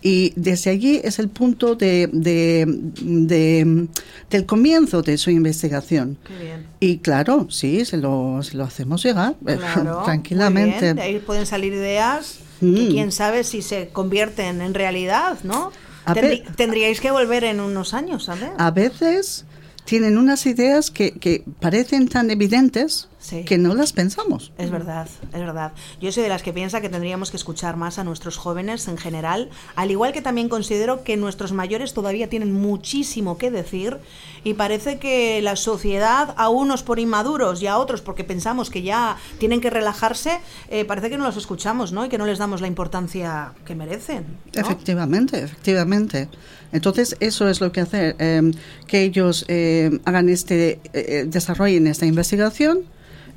y 0.06 0.32
desde 0.37 0.70
allí 0.70 1.00
es 1.02 1.18
el 1.18 1.28
punto 1.30 1.75
de, 1.76 2.08
de- 2.12 2.66
de- 3.00 3.88
del 4.30 4.46
comienzo 4.46 5.00
de 5.02 5.16
su 5.18 5.30
investigación. 5.30 6.18
Qué 6.26 6.37
bien. 6.38 6.66
Y 6.78 6.99
claro, 6.99 7.49
sí, 7.50 7.84
se 7.87 7.96
lo, 7.96 8.40
se 8.42 8.56
lo 8.56 8.64
hacemos 8.64 9.02
llegar 9.02 9.34
eh, 9.46 9.56
Claro, 9.56 10.02
tranquilamente. 10.04 10.92
De 10.94 11.00
ahí 11.02 11.18
pueden 11.20 11.46
salir 11.46 11.73
ideas 11.73 12.38
que 12.61 12.66
Mm. 12.66 12.88
quién 12.90 13.12
sabe 13.12 13.42
si 13.44 13.62
se 13.62 13.88
convierten 13.88 14.61
en 14.62 14.75
realidad, 14.75 15.38
¿no? 15.42 15.73
A 16.04 16.14
Tendrí- 16.14 16.44
tendríais 16.54 17.00
que 17.00 17.11
volver 17.11 17.42
en 17.44 17.61
unos 17.61 17.94
años, 17.94 18.28
a 18.28 18.34
ver. 18.37 18.50
A 18.58 18.70
veces 18.70 19.44
tienen 19.87 20.18
unas 20.18 20.44
ideas 20.46 20.90
que, 20.90 21.12
que 21.12 21.44
parecen 21.61 22.08
tan 22.08 22.30
evidentes 22.30 23.08
Sí. 23.25 23.43
que 23.45 23.57
no 23.57 23.75
las 23.75 23.95
pensamos. 23.95 24.52
Es 24.59 24.71
verdad, 24.71 25.09
es 25.33 25.40
verdad. 25.40 25.73
Yo 25.99 26.12
soy 26.12 26.25
de 26.25 26.28
las 26.28 26.43
que 26.43 26.52
piensa 26.52 26.83
que 26.83 26.90
tendríamos 26.90 27.31
que 27.31 27.38
escuchar 27.38 27.78
más 27.78 27.99
a 27.99 28.04
nuestros 28.04 28.37
jóvenes 28.37 28.87
en 28.87 28.99
general, 28.99 29.49
al 29.76 29.90
igual 29.90 30.12
que 30.12 30.21
también 30.21 30.50
considero 30.50 31.04
que 31.04 31.16
nuestros 31.16 31.52
mayores 31.52 31.95
todavía 31.95 32.28
tienen 32.28 32.52
muchísimo 32.52 33.38
que 33.38 33.50
decir 33.50 33.97
y 34.45 34.52
parece 34.52 34.99
que 34.99 35.40
la 35.40 35.57
sociedad, 35.57 36.35
a 36.37 36.50
unos 36.50 36.83
por 36.83 36.99
inmaduros 36.99 37.62
y 37.62 37.66
a 37.66 37.78
otros 37.78 38.02
porque 38.02 38.25
pensamos 38.25 38.69
que 38.69 38.83
ya 38.83 39.16
tienen 39.38 39.62
que 39.62 39.71
relajarse, 39.71 40.40
eh, 40.69 40.85
parece 40.85 41.09
que 41.09 41.16
no 41.16 41.25
los 41.25 41.38
escuchamos, 41.38 41.93
¿no? 41.93 42.04
Y 42.04 42.11
que 42.11 42.19
no 42.19 42.26
les 42.26 42.37
damos 42.37 42.61
la 42.61 42.66
importancia 42.66 43.54
que 43.64 43.75
merecen. 43.75 44.26
¿no? 44.54 44.61
Efectivamente, 44.61 45.43
efectivamente. 45.43 46.28
Entonces, 46.75 47.16
eso 47.21 47.49
es 47.49 47.61
lo 47.61 47.71
que 47.71 47.81
hacer, 47.81 48.16
eh, 48.19 48.50
que 48.88 49.02
ellos 49.02 49.45
eh, 49.47 50.00
hagan 50.04 50.28
este, 50.28 50.81
eh, 50.93 51.25
desarrollen 51.26 51.87
esta 51.87 52.04
investigación, 52.04 52.81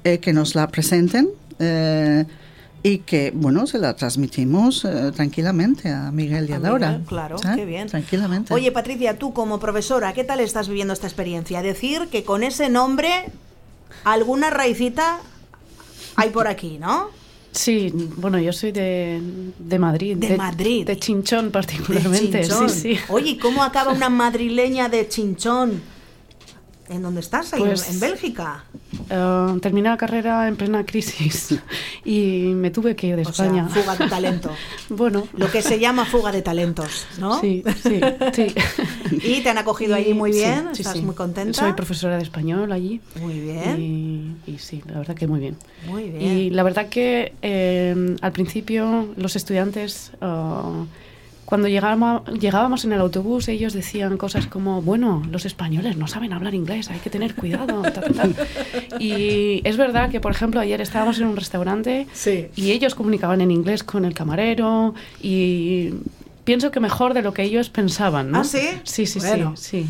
eh, 0.08 0.20
que 0.20 0.32
nos 0.32 0.56
la 0.56 0.70
presenten 0.70 1.28
eh, 1.60 2.24
y 2.82 3.00
que, 3.00 3.32
bueno, 3.36 3.68
se 3.68 3.78
la 3.78 3.94
transmitimos 3.94 4.86
eh, 4.86 5.12
tranquilamente 5.14 5.90
a 5.90 6.12
Miguel 6.12 6.50
y 6.50 6.54
a, 6.54 6.56
A 6.56 6.60
Laura. 6.60 6.92
Miguel, 6.92 7.06
claro, 7.06 7.36
¿Ah? 7.44 7.56
qué 7.58 7.66
bien. 7.66 7.90
Tranquilamente. 7.90 8.54
Oye, 8.54 8.72
Patricia, 8.72 9.20
tú 9.20 9.34
como 9.34 9.60
profesora, 9.60 10.14
¿qué 10.14 10.24
tal 10.24 10.40
estás 10.40 10.70
viviendo 10.70 10.94
esta 10.94 11.08
experiencia? 11.08 11.62
Decir 11.62 12.08
que 12.10 12.24
con 12.24 12.44
ese 12.44 12.70
nombre 12.70 13.10
alguna 14.06 14.50
raicita 14.50 15.20
hay 16.16 16.30
por 16.30 16.48
aquí, 16.48 16.78
¿no? 16.80 17.10
Sí, 17.52 17.92
bueno, 18.16 18.40
yo 18.40 18.54
soy 18.54 18.72
de, 18.72 19.22
de 19.60 19.80
Madrid. 19.80 20.16
De 20.16 20.38
Madrid. 20.38 20.86
De 20.86 20.98
Chinchón 20.98 21.52
particularmente. 21.52 22.38
De 22.38 22.44
Chinchón. 22.44 22.70
Sí, 22.70 22.96
sí. 22.96 23.00
Oye, 23.10 23.32
¿y 23.32 23.38
cómo 23.38 23.62
acaba 23.62 23.92
una 23.92 24.10
madrileña 24.10 24.88
de 24.88 25.10
Chinchón? 25.10 25.82
¿En 26.90 27.02
dónde 27.02 27.20
estás? 27.20 27.54
Ahí, 27.54 27.60
Pues- 27.62 27.88
en, 27.88 27.96
en 27.96 28.00
Bélgica. 28.00 28.64
Eh, 29.10 29.58
terminé 29.62 29.90
la 29.90 29.98
carrera 29.98 30.48
en 30.48 30.56
plena 30.56 30.86
crisis 30.86 31.60
y 32.06 32.54
me 32.56 32.72
tuve 32.72 32.96
que 32.96 33.08
ir 33.08 33.16
de 33.18 33.24
O 33.24 33.30
España. 33.30 33.68
sea, 33.70 33.84
fuga 33.84 33.96
de 33.98 34.10
talento. 34.10 34.52
bueno, 34.90 35.28
Lo 35.36 35.52
que 35.52 35.62
se 35.62 35.80
llama 35.80 36.06
fuga 36.06 36.32
de 36.32 36.42
talentos, 36.42 37.06
¿no? 37.20 37.40
sí, 37.42 37.64
sí, 37.84 38.00
sí. 38.34 38.48
Y 39.12 39.42
te 39.42 39.50
han 39.50 39.58
acogido 39.58 39.96
allí 39.96 40.14
muy 40.14 40.32
bien, 40.32 40.70
sí, 40.74 40.82
estás 40.82 40.98
sí. 40.98 41.02
muy 41.02 41.16
contenta. 41.16 41.54
Soy 41.60 41.74
profesora 41.74 42.16
de 42.18 42.24
español 42.24 42.72
allí. 42.72 43.02
Muy 43.20 43.40
bien. 43.40 44.38
Y, 44.48 44.52
y 44.52 44.58
sí, 44.60 44.82
la 44.88 45.00
verdad 45.00 45.16
que 45.16 45.28
muy 45.28 45.40
bien. 45.42 45.58
Muy 45.88 46.10
bien. 46.10 46.22
Y 46.38 46.50
la 46.52 46.64
verdad 46.64 46.88
que 46.88 47.34
eh, 47.42 48.16
al 48.22 48.32
principio 48.32 49.08
los 49.18 49.36
estudiantes, 49.36 50.12
ah, 50.22 50.86
cuando 51.48 51.70
llegábamos, 51.70 52.24
llegábamos 52.42 52.84
en 52.84 52.92
el 52.92 53.00
autobús, 53.00 53.48
ellos 53.48 53.72
decían 53.72 54.18
cosas 54.18 54.48
como, 54.48 54.82
bueno, 54.82 55.24
los 55.32 55.46
españoles 55.46 55.96
no 55.96 56.06
saben 56.06 56.34
hablar 56.34 56.54
inglés, 56.54 56.90
hay 56.92 57.00
que 57.00 57.10
tener 57.10 57.36
cuidado. 57.36 57.82
ta, 57.84 58.02
ta, 58.02 58.02
ta". 58.12 58.28
Y 59.00 59.62
es 59.64 59.78
verdad 59.78 60.10
que, 60.12 60.20
por 60.20 60.34
ejemplo, 60.34 60.60
ayer 60.60 60.82
estábamos 60.82 61.18
en 61.20 61.28
un 61.28 61.38
restaurante 61.38 62.06
Sí. 62.12 62.48
y 62.58 62.72
ellos 62.72 62.96
comunicaban 62.96 63.40
en 63.40 63.52
inglés 63.52 63.82
con 63.84 64.04
el 64.04 64.14
camarero 64.14 64.94
y 65.22 65.92
pienso 66.44 66.70
que 66.70 66.82
mejor 66.82 67.14
de 67.14 67.22
lo 67.22 67.34
que 67.34 67.44
ellos 67.44 67.70
pensaban. 67.70 68.30
¿no? 68.30 68.40
¿Ah, 68.40 68.44
sí? 68.44 68.68
Sí, 68.84 69.06
sí, 69.06 69.20
Bueno. 69.20 69.56
sí, 69.56 69.84
sí. 69.84 69.90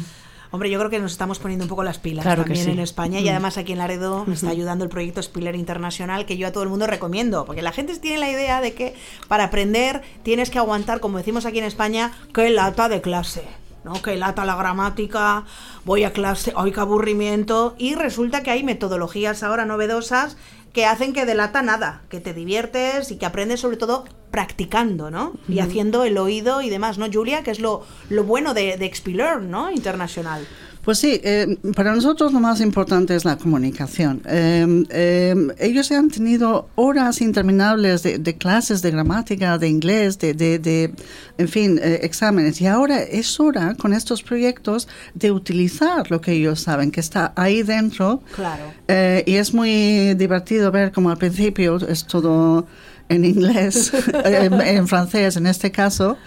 Hombre, 0.51 0.69
yo 0.69 0.79
creo 0.79 0.89
que 0.89 0.99
nos 0.99 1.11
estamos 1.11 1.39
poniendo 1.39 1.65
un 1.65 1.69
poco 1.69 1.83
las 1.83 1.99
pilas 1.99 2.23
Claro 2.23 2.43
también 2.43 2.65
sí. 2.65 2.71
en 2.71 2.79
España 2.79 3.19
y 3.19 3.29
además 3.29 3.57
aquí 3.57 3.73
en 3.73 3.79
Laredo 3.79 4.25
me 4.25 4.33
está 4.33 4.49
ayudando 4.49 4.83
el 4.83 4.89
proyecto 4.89 5.21
Spiller 5.21 5.55
Internacional 5.55 6.25
que 6.25 6.37
yo 6.37 6.47
a 6.47 6.51
todo 6.51 6.63
el 6.63 6.69
mundo 6.69 6.87
recomiendo, 6.87 7.45
porque 7.45 7.61
la 7.61 7.71
gente 7.71 7.97
tiene 7.99 8.17
la 8.19 8.31
idea 8.31 8.61
de 8.61 8.73
que 8.73 8.95
para 9.27 9.45
aprender 9.45 10.01
tienes 10.23 10.49
que 10.49 10.57
aguantar, 10.57 10.99
como 10.99 11.17
decimos 11.17 11.45
aquí 11.45 11.59
en 11.59 11.65
España, 11.65 12.11
que 12.33 12.49
lata 12.49 12.89
de 12.89 13.01
clase. 13.01 13.43
¿no? 13.83 14.01
Que 14.01 14.17
lata 14.17 14.43
la 14.43 14.55
gramática, 14.55 15.45
voy 15.85 16.03
a 16.03 16.11
clase, 16.11 16.51
ay, 16.57 16.71
qué 16.73 16.79
aburrimiento. 16.81 17.73
Y 17.77 17.95
resulta 17.95 18.43
que 18.43 18.51
hay 18.51 18.63
metodologías 18.63 19.43
ahora 19.43 19.65
novedosas 19.65 20.35
que 20.73 20.85
hacen 20.85 21.13
que 21.13 21.25
delata 21.25 21.61
nada, 21.61 22.03
que 22.09 22.19
te 22.19 22.33
diviertes 22.33 23.11
y 23.11 23.17
que 23.17 23.25
aprendes 23.25 23.59
sobre 23.59 23.77
todo 23.77 24.05
practicando, 24.31 25.09
¿no? 25.09 25.33
Y 25.47 25.59
haciendo 25.59 26.03
el 26.03 26.17
oído 26.17 26.61
y 26.61 26.69
demás, 26.69 26.97
¿no, 26.97 27.07
Julia? 27.11 27.43
Que 27.43 27.51
es 27.51 27.59
lo, 27.59 27.85
lo 28.09 28.23
bueno 28.23 28.53
de, 28.53 28.77
de 28.77 28.93
Xplearn, 28.93 29.49
¿no? 29.49 29.71
Internacional. 29.71 30.45
Pues 30.87 30.99
sí, 30.99 31.19
eh, 31.21 31.57
para 31.75 31.93
nosotros 31.93 32.31
lo 32.31 32.39
más 32.39 32.61
importante 32.61 33.13
es 33.13 33.25
la 33.25 33.35
comunicación. 33.37 34.21
Eh, 34.25 34.85
eh, 34.89 35.35
ellos 35.59 35.91
han 35.91 36.09
tenido 36.09 36.69
horas 36.75 37.19
interminables 37.19 38.03
de, 38.03 38.19
de 38.19 38.37
clases 38.37 38.81
de 38.81 38.91
gramática, 38.91 39.57
de 39.57 39.67
inglés, 39.67 40.17
de, 40.17 40.33
de, 40.33 40.59
de, 40.59 40.93
en 41.37 41.49
fin, 41.49 41.77
eh, 41.83 41.99
exámenes. 42.03 42.61
Y 42.61 42.67
ahora 42.67 43.01
es 43.01 43.37
hora 43.37 43.75
con 43.75 43.91
estos 43.91 44.23
proyectos 44.23 44.87
de 45.13 45.33
utilizar 45.33 46.09
lo 46.09 46.21
que 46.21 46.31
ellos 46.31 46.61
saben, 46.61 46.89
que 46.89 47.01
está 47.01 47.33
ahí 47.35 47.63
dentro. 47.63 48.23
Claro. 48.33 48.63
Eh, 48.87 49.25
y 49.27 49.35
es 49.35 49.53
muy 49.53 50.13
divertido 50.13 50.71
ver 50.71 50.93
como 50.93 51.09
al 51.09 51.17
principio 51.17 51.75
es 51.85 52.05
todo 52.05 52.65
en 53.09 53.25
inglés, 53.25 53.91
en, 54.23 54.53
en 54.61 54.87
francés 54.87 55.35
en 55.35 55.47
este 55.47 55.69
caso, 55.69 56.17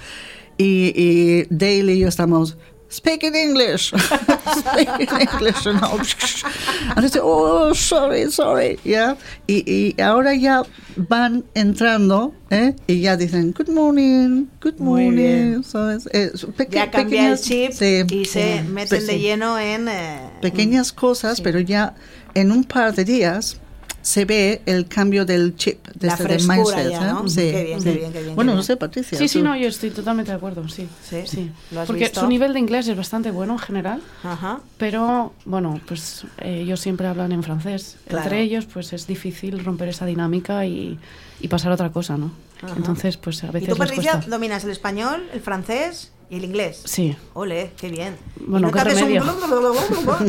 y, 0.59 0.93
y 0.95 1.47
Dale 1.49 1.95
y 1.95 2.01
yo 2.01 2.09
estamos, 2.09 2.59
speak 2.91 3.23
in 3.25 3.35
English, 3.35 3.91
speak 4.59 4.89
in 5.01 5.21
English, 5.21 5.63
know. 5.65 5.99
And 6.97 7.03
dice, 7.03 7.19
oh, 7.23 7.73
sorry, 7.73 8.31
sorry, 8.31 8.79
yeah. 8.85 9.15
Y, 9.47 9.63
y 9.67 10.03
ahora 10.03 10.35
ya 10.35 10.65
van 10.97 11.45
entrando, 11.55 12.35
¿eh? 12.51 12.75
Y 12.89 13.01
ya 13.01 13.17
dicen, 13.17 13.53
good 13.53 13.69
morning, 13.69 14.47
good 14.61 14.79
Muy 14.79 15.05
morning. 15.05 15.17
bien. 15.17 15.65
So, 15.65 15.89
es- 15.89 16.07
es 16.13 16.45
peque- 16.57 16.75
Ya 16.77 16.91
cambia 16.91 17.29
el 17.31 17.37
pequeñas- 17.39 17.43
chip 17.43 17.73
sí, 17.73 18.05
y 18.11 18.25
se 18.27 18.63
meten 18.65 19.07
de 19.07 19.19
lleno 19.19 19.59
en... 19.59 19.89
eh, 19.89 20.31
pequeñas 20.43 20.93
cosas, 20.93 21.41
pero 21.41 21.61
ya 21.61 21.95
en 22.35 22.51
un 22.53 22.65
par 22.65 22.95
de 22.95 23.05
días 23.05 23.57
se 24.03 24.25
ve 24.25 24.63
el 24.67 24.87
cambio 24.87 25.25
del 25.27 25.55
chip, 25.57 25.87
de 25.89 26.07
La 26.07 26.15
este, 26.15 26.39
mindset. 26.49 26.91
ya, 26.91 27.11
¿eh? 27.11 27.13
¿no? 27.13 27.29
Sí, 27.29 27.37
Qué 27.51 27.65
bien, 27.65 27.81
sí. 27.81 27.85
qué 27.91 27.99
bien, 27.99 28.13
qué 28.13 28.23
bien, 28.23 28.35
Bueno, 28.37 28.53
qué 28.53 28.57
no 28.57 28.63
sé, 28.63 28.77
Patricia. 28.77 29.19
Sí, 29.19 29.29
sí, 29.29 29.39
tú- 29.39 29.45
no, 29.45 29.57
yo 29.57 29.69
estoy 29.69 29.91
totalmente 29.91 30.31
de 30.31 30.37
acuerdo, 30.37 30.67
sí. 30.69 30.89
Sí, 31.09 31.51
¿lo 31.71 31.81
has 31.81 31.87
Porque 31.87 32.05
visto? 32.05 32.21
su 32.21 32.27
nivel 32.29 32.53
de 32.55 32.59
inglés 32.61 32.89
es 32.89 32.97
bastante 32.97 33.31
bueno 33.31 33.53
en 33.55 33.59
general, 33.59 34.03
Ajá. 34.23 34.61
pero 34.79 35.33
bueno, 35.45 35.81
pues 35.87 36.25
eh, 36.39 36.61
ellos 36.63 36.81
siempre 36.81 37.07
hablan 37.07 37.33
en 37.33 37.43
francés. 37.43 37.97
Claro. 38.09 38.25
Entre 38.25 38.41
ellos, 38.43 38.67
pues 38.67 38.93
es 38.93 39.07
difícil 39.07 39.63
romper 39.65 39.89
esa 39.89 40.07
dinámica 40.07 40.65
y, 40.67 40.99
y 41.41 41.49
pasar 41.49 41.73
a 41.73 41.75
otra 41.75 41.91
cosa, 41.91 42.17
¿no? 42.17 42.33
Ajá. 42.63 42.75
Entonces, 42.77 43.17
pues 43.17 43.43
a 43.45 43.49
¿Y 43.49 43.51
veces 43.51 43.69
tú, 43.71 43.75
les 43.75 43.79
Patricia, 43.89 44.13
cuesta. 44.13 44.31
dominas 44.31 44.65
el 44.65 44.71
español, 44.71 45.29
el 45.33 45.41
francés 45.41 46.13
y 46.31 46.37
el 46.37 46.45
inglés? 46.45 46.83
Sí. 46.85 47.17
Ole, 47.35 47.73
qué 47.77 47.89
bien. 47.89 48.17
Bueno, 48.47 48.69
¿Y 48.69 48.71
no 48.71 48.73
qué 48.73 48.79
un 48.89 48.95
remedio. 48.97 49.25
¿No 49.25 49.33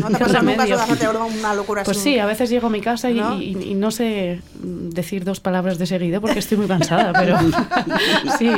te 0.08 0.18
Qué 0.18 0.26
pasa 0.26 0.42
nunca 0.42 0.64
remedio. 0.64 0.64
eso 0.64 0.76
de 0.76 0.82
hacerte 0.94 1.08
una 1.08 1.54
locura 1.54 1.84
Pues 1.84 1.98
así? 1.98 2.14
sí, 2.14 2.20
a 2.20 2.26
veces 2.26 2.50
llego 2.50 2.68
a 2.68 2.70
mi 2.72 2.82
casa 2.82 3.10
y 3.12 3.20
¿No? 3.20 3.40
y- 3.40 3.56
y 3.72 3.74
no 3.76 3.92
sé 3.92 4.42
decir 4.56 5.24
dos 5.24 5.40
palabras 5.40 5.78
de 5.78 5.86
seguido 5.86 6.20
porque 6.22 6.40
estoy 6.40 6.58
muy 6.58 6.68
cansada, 6.68 7.14
pero 7.14 7.38
sí. 8.40 8.50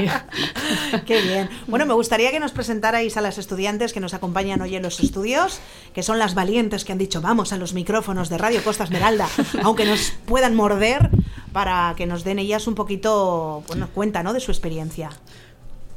Qué 1.05 1.21
bien. 1.21 1.49
Bueno, 1.67 1.85
me 1.85 1.93
gustaría 1.93 2.31
que 2.31 2.39
nos 2.39 2.51
presentarais 2.51 3.17
a 3.17 3.21
las 3.21 3.37
estudiantes 3.37 3.93
que 3.93 3.99
nos 3.99 4.13
acompañan 4.13 4.61
hoy 4.61 4.75
en 4.75 4.83
los 4.83 4.99
estudios, 4.99 5.59
que 5.93 6.03
son 6.03 6.19
las 6.19 6.35
valientes 6.35 6.85
que 6.85 6.91
han 6.91 6.97
dicho 6.97 7.21
vamos 7.21 7.53
a 7.53 7.57
los 7.57 7.73
micrófonos 7.73 8.29
de 8.29 8.37
Radio 8.37 8.63
Costa 8.63 8.83
Esmeralda, 8.85 9.27
aunque 9.63 9.85
nos 9.85 10.11
puedan 10.25 10.55
morder, 10.55 11.09
para 11.51 11.93
que 11.97 12.05
nos 12.07 12.23
den 12.23 12.39
ellas 12.39 12.65
un 12.67 12.73
poquito, 12.75 13.63
bueno, 13.67 13.87
cuenta, 13.93 14.23
¿no? 14.23 14.33
De 14.33 14.39
su 14.39 14.51
experiencia. 14.51 15.11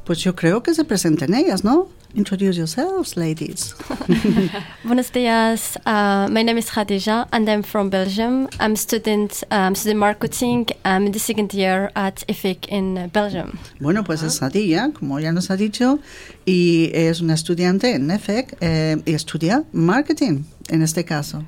Pues 0.07 0.21
yo 0.21 0.37
creo 0.37 0.63
que 0.63 0.73
se 0.73 0.85
presenten 0.85 1.35
ellas, 1.35 1.65
¿no? 1.65 1.89
Introduce 2.15 2.57
yourselves, 2.57 3.17
ladies. 3.17 3.75
Buenos 4.85 5.11
dias. 5.11 5.77
Uh, 5.85 6.29
my 6.31 6.45
name 6.45 6.59
is 6.59 6.71
Khadija, 6.71 7.27
and 7.33 7.49
I'm 7.49 7.65
from 7.65 7.91
Belgium. 7.91 8.49
I'm 8.61 8.77
student, 8.77 9.43
um, 9.51 9.75
student 9.75 9.99
marketing. 9.99 10.69
I'm 10.85 11.07
in 11.07 11.13
the 11.13 11.19
second 11.19 11.53
year 11.53 11.91
at 11.97 12.25
IFIC 12.29 12.69
in 12.69 12.97
uh, 12.97 13.09
Belgium. 13.13 13.59
Bueno, 13.81 14.05
pues 14.05 14.23
es 14.23 14.35
Sadilla, 14.37 14.93
como 14.93 15.19
ya 15.19 15.33
nos 15.33 15.51
ha 15.51 15.57
dicho, 15.57 15.99
y 16.45 16.93
es 16.95 17.21
una 17.21 17.35
estudiante 17.35 17.93
en 17.93 18.07
NEFEC 18.07 18.59
eh, 18.61 19.03
y 19.05 19.13
estudia 19.13 19.65
marketing 19.73 20.45
en 20.69 20.83
este 20.83 21.05
caso. 21.05 21.43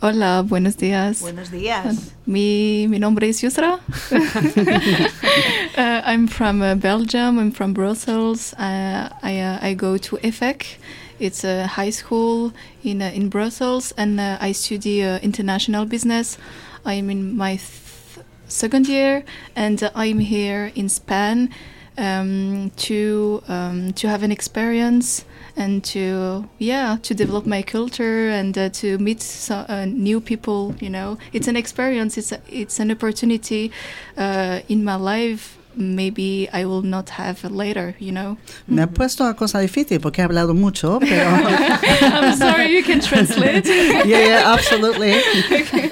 Hola, 0.00 0.42
buenos 0.46 0.76
días. 0.76 1.20
Buenos 1.20 1.50
días. 1.50 2.12
Mi, 2.24 2.86
mi 2.88 3.00
nombre 3.00 3.28
es 3.28 3.42
Yusra. 3.42 3.80
uh, 4.12 6.02
I'm 6.06 6.28
from 6.28 6.62
uh, 6.62 6.76
Belgium. 6.76 7.36
I'm 7.40 7.50
from 7.50 7.72
Brussels. 7.72 8.52
Uh, 8.54 9.08
I, 9.24 9.40
uh, 9.40 9.58
I 9.60 9.74
go 9.74 9.98
to 9.98 10.16
EFEC. 10.18 10.76
It's 11.18 11.42
a 11.42 11.66
high 11.66 11.90
school 11.90 12.52
in, 12.84 13.02
uh, 13.02 13.10
in 13.12 13.28
Brussels, 13.28 13.92
and 13.96 14.20
uh, 14.20 14.38
I 14.40 14.52
study 14.52 15.02
uh, 15.02 15.18
international 15.18 15.84
business. 15.84 16.38
I'm 16.84 17.10
in 17.10 17.36
my 17.36 17.56
th- 17.56 18.24
second 18.46 18.86
year, 18.86 19.24
and 19.56 19.82
uh, 19.82 19.90
I'm 19.96 20.20
here 20.20 20.70
in 20.76 20.88
Spain 20.88 21.50
um, 21.96 22.70
to 22.76 23.42
um, 23.48 23.92
to 23.94 24.08
have 24.08 24.22
an 24.22 24.30
experience 24.30 25.24
and 25.58 25.82
to 25.82 26.48
yeah 26.58 26.96
to 27.02 27.14
develop 27.14 27.44
my 27.44 27.60
culture 27.62 28.30
and 28.30 28.56
uh, 28.56 28.68
to 28.70 28.96
meet 28.98 29.20
so, 29.20 29.66
uh, 29.68 29.84
new 29.86 30.20
people. 30.20 30.74
You 30.80 30.88
know, 30.88 31.18
it's 31.32 31.48
an 31.48 31.56
experience. 31.56 32.16
It's 32.16 32.32
a, 32.32 32.40
it's 32.48 32.78
an 32.78 32.90
opportunity 32.90 33.72
uh, 34.16 34.60
in 34.68 34.84
my 34.84 34.94
life. 34.94 35.57
Maybe 35.76 36.48
I 36.52 36.64
will 36.64 36.82
not 36.82 37.10
have 37.10 37.44
later. 37.44 37.94
You 37.98 38.12
know. 38.12 38.36
Me 38.66 38.82
ha 38.82 38.86
puesto 38.86 39.24
a 39.24 39.34
cosa 39.34 39.60
difícil 39.60 40.00
porque 40.00 40.20
he 40.20 40.24
hablado 40.24 40.54
mucho, 40.54 40.98
pero... 41.00 41.30
I'm 42.00 42.36
sorry. 42.36 42.74
You 42.76 42.82
can 42.82 43.00
translate. 43.00 43.66
Yeah, 44.08 44.24
yeah, 44.24 44.52
absolutely. 44.52 45.14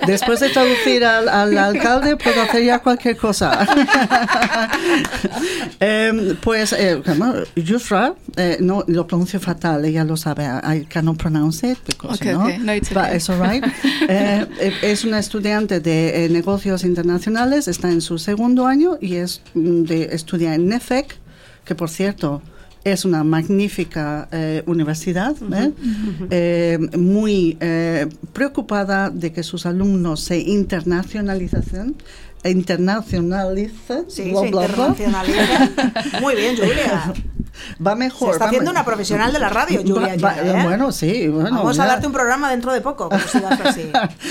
Después 0.06 0.40
de 0.40 0.48
traducir 0.48 1.04
al, 1.04 1.28
al 1.28 1.56
alcalde, 1.58 2.16
puedo 2.16 2.42
hacer 2.42 2.64
ya 2.64 2.78
cualquier 2.78 3.16
cosa. 3.16 3.66
Em, 5.80 6.36
pues, 6.36 6.72
eh, 6.72 7.02
Yusra, 7.56 8.14
eh, 8.36 8.56
no 8.60 8.84
lo 8.86 9.06
pronuncio 9.06 9.40
fatal, 9.40 9.84
ella 9.84 10.04
lo 10.04 10.16
sabe. 10.16 10.44
I 10.44 10.86
cannot 10.88 11.18
pronounce 11.18 11.62
it 11.64 11.78
because, 11.86 12.20
Okay, 12.20 12.32
you 12.32 12.38
know, 12.38 12.46
okay. 12.46 12.58
No, 12.58 12.72
it's 12.72 12.88
but 12.88 13.04
okay. 13.04 13.16
it's 13.16 13.28
all 13.28 13.38
right. 13.38 13.62
Eh, 14.08 14.46
eh, 14.60 14.72
es 14.82 15.04
una 15.04 15.18
estudiante 15.18 15.80
de 15.80 16.24
eh, 16.24 16.28
negocios 16.28 16.84
internacionales, 16.84 17.68
está 17.68 17.90
en 17.90 18.00
su 18.00 18.18
segundo 18.18 18.66
año 18.66 18.98
y 19.00 19.16
es 19.16 19.42
mm, 19.54 19.65
de 19.66 20.04
estudia 20.12 20.54
en 20.54 20.68
NEFEC, 20.68 21.16
que 21.64 21.74
por 21.74 21.90
cierto 21.90 22.42
es 22.84 23.04
una 23.04 23.24
magnífica 23.24 24.28
eh, 24.30 24.62
universidad, 24.66 25.34
¿eh? 25.52 25.72
Eh, 26.30 26.78
muy 26.96 27.58
preocupada 28.32 29.10
de 29.10 29.32
que 29.32 29.42
sus 29.42 29.66
alumnos 29.66 30.20
se 30.20 30.38
internacionalicen, 30.38 31.96
internacionalicen, 32.44 34.04
Sí, 34.08 34.30
bla, 34.30 34.40
se 34.40 34.50
bla, 34.50 34.66
bla. 34.68 34.88
internacionaliza. 34.88 36.20
Muy 36.20 36.34
bien, 36.36 36.56
Julia. 36.56 37.12
Va 37.84 37.94
mejor. 37.94 38.28
Se 38.28 38.32
está 38.34 38.44
haciendo 38.46 38.70
me- 38.70 38.76
una 38.78 38.84
profesional 38.84 39.32
de 39.32 39.38
la 39.38 39.48
radio, 39.48 39.80
Julia. 39.86 40.16
Va- 40.22 40.36
¿eh? 40.38 40.62
Bueno, 40.64 40.92
sí. 40.92 41.28
Bueno, 41.28 41.58
Vamos 41.58 41.78
a 41.78 41.86
darte 41.86 42.06
un 42.06 42.12
programa 42.12 42.50
dentro 42.50 42.72
de 42.72 42.80
poco, 42.80 43.08
sigas 43.30 43.60
así. 43.60 43.90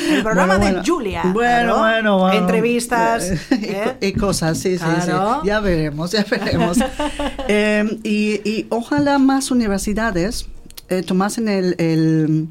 El 0.09 0.23
programa 0.23 0.57
Bueno, 0.57 0.81
de 0.81 0.87
Julia. 0.87 1.21
Bueno, 1.33 1.79
bueno, 1.79 2.19
bueno. 2.19 2.37
Entrevistas. 2.39 3.31
Y, 3.51 3.65
¿eh? 3.65 3.97
y 4.01 4.13
cosas, 4.13 4.57
sí, 4.57 4.77
sí, 4.77 4.85
sí. 5.05 5.11
Ya 5.43 5.59
veremos, 5.59 6.11
ya 6.11 6.23
veremos. 6.29 6.77
Eh, 7.47 7.99
y, 8.03 8.41
y 8.49 8.67
ojalá 8.69 9.17
más 9.19 9.51
universidades 9.51 10.47
eh, 10.89 11.01
tomasen 11.03 11.47
el, 11.47 11.75
el, 11.79 12.47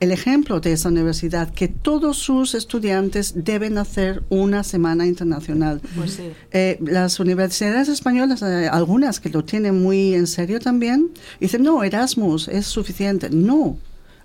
el 0.00 0.12
ejemplo 0.12 0.60
de 0.60 0.72
esa 0.72 0.88
universidad, 0.88 1.50
que 1.52 1.68
todos 1.68 2.18
sus 2.18 2.54
estudiantes 2.54 3.32
deben 3.44 3.78
hacer 3.78 4.22
una 4.28 4.62
semana 4.64 5.06
internacional. 5.06 5.80
Pues 5.96 6.12
sí. 6.14 6.30
Eh, 6.52 6.78
las 6.82 7.18
universidades 7.20 7.88
españolas, 7.88 8.42
eh, 8.42 8.68
algunas 8.70 9.20
que 9.20 9.28
lo 9.30 9.44
tienen 9.44 9.82
muy 9.82 10.14
en 10.14 10.26
serio 10.26 10.60
también, 10.60 11.10
dicen, 11.40 11.62
no, 11.62 11.82
Erasmus 11.82 12.48
es 12.48 12.66
suficiente. 12.66 13.30
No, 13.30 13.78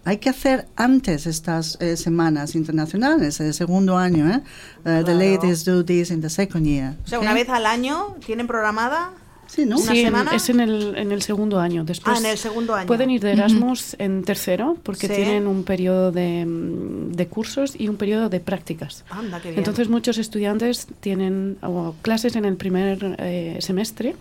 hay 0.06 0.18
que 0.18 0.30
hacer 0.30 0.68
antes 0.76 1.26
estas 1.26 1.78
eh, 1.80 1.96
semanas 1.96 2.56
internacionales, 2.56 3.40
el 3.40 3.54
segundo 3.54 3.98
año. 3.98 4.30
¿eh? 4.30 4.42
Uh, 4.80 4.84
The 4.84 5.04
Claro. 5.04 5.18
ladies 5.20 5.64
do 5.64 5.86
this 5.86 6.12
in 6.12 6.20
the 6.22 6.30
second 6.30 6.66
year. 6.66 6.96
O 7.06 7.08
sea, 7.08 7.20
¿ok? 7.20 7.24
una 7.24 7.34
vez 7.34 7.48
al 7.48 7.66
año 7.66 8.16
tienen 8.26 8.46
programada. 8.48 9.12
Sí, 9.48 9.66
¿no? 9.66 9.78
una 9.78 9.92
Sí, 9.92 10.02
semana? 10.04 10.36
es 10.36 10.50
en 10.50 10.60
el, 10.60 10.98
en 10.98 11.12
el 11.12 11.22
segundo 11.22 11.60
año. 11.60 11.84
Después 11.84 12.18
Ah, 12.18 12.20
en 12.20 12.26
el 12.28 12.38
segundo 12.38 12.74
año. 12.74 12.88
Pueden 12.88 13.12
ir 13.12 13.22
de 13.22 13.34
Erasmus 13.34 13.96
en 14.00 14.24
tercero 14.24 14.78
porque 14.84 15.08
Sí. 15.08 15.14
tienen 15.14 15.48
un 15.48 15.64
periodo 15.64 16.12
de, 16.12 16.46
mm, 16.46 17.12
de 17.12 17.28
cursos 17.28 17.76
y 17.78 17.88
un 17.88 17.98
periodo 17.98 18.30
de 18.30 18.40
prácticas. 18.40 19.04
Anda, 19.10 19.40
qué 19.42 19.50
bien. 19.50 19.60
Entonces 19.60 19.90
muchos 19.90 20.18
estudiantes 20.18 20.88
tienen 21.02 21.58
o, 21.62 21.94
clases 22.02 22.36
en 22.36 22.46
el 22.46 22.56
primer 22.56 23.16
eh, 23.20 23.58
semestre 23.60 24.16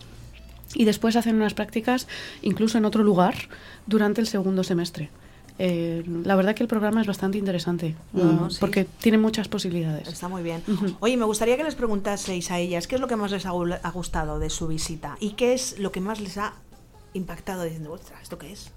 y 0.75 0.85
después 0.85 1.17
hacen 1.17 1.37
unas 1.37 1.55
prácticas 1.55 2.09
incluso 2.43 2.79
en 2.79 2.85
otro 2.85 3.03
lugar 3.03 3.35
durante 3.87 4.21
el 4.21 4.27
segundo 4.27 4.65
semestre. 4.65 5.11
Eh, 5.65 6.03
la 6.25 6.35
verdad 6.35 6.57
que 6.57 6.65
el 6.65 6.69
programa 6.69 7.03
es 7.03 7.07
bastante 7.07 7.39
interesante 7.39 7.95
Ujú, 8.15 8.27
ah, 8.27 8.49
sí. 8.51 8.57
porque 8.59 8.85
tiene 8.85 9.17
muchas 9.17 9.47
posibilidades. 9.47 10.09
Está 10.09 10.27
muy 10.27 10.43
bien. 10.43 10.61
Oye, 10.99 11.17
me 11.17 11.25
gustaría 11.25 11.57
que 11.57 11.63
les 11.63 11.77
preguntaseis 11.77 12.51
a 12.51 12.59
ellas 12.59 12.89
qué 12.89 12.97
es 12.97 13.01
lo 13.01 13.07
que 13.07 13.15
más 13.15 13.31
les 13.31 13.47
ha 13.47 13.91
gustado 13.93 14.41
de 14.41 14.51
su 14.51 14.67
visita 14.67 15.17
y 15.21 15.35
qué 15.35 15.53
es 15.53 15.79
lo 15.79 15.93
que 15.93 16.01
más 16.01 16.21
les 16.21 16.37
ha 16.37 16.55
impactado 17.15 17.63
diciendo, 17.63 17.93
ostras, 17.93 18.23
¿esto 18.23 18.39
qué 18.39 18.51
es? 18.51 18.73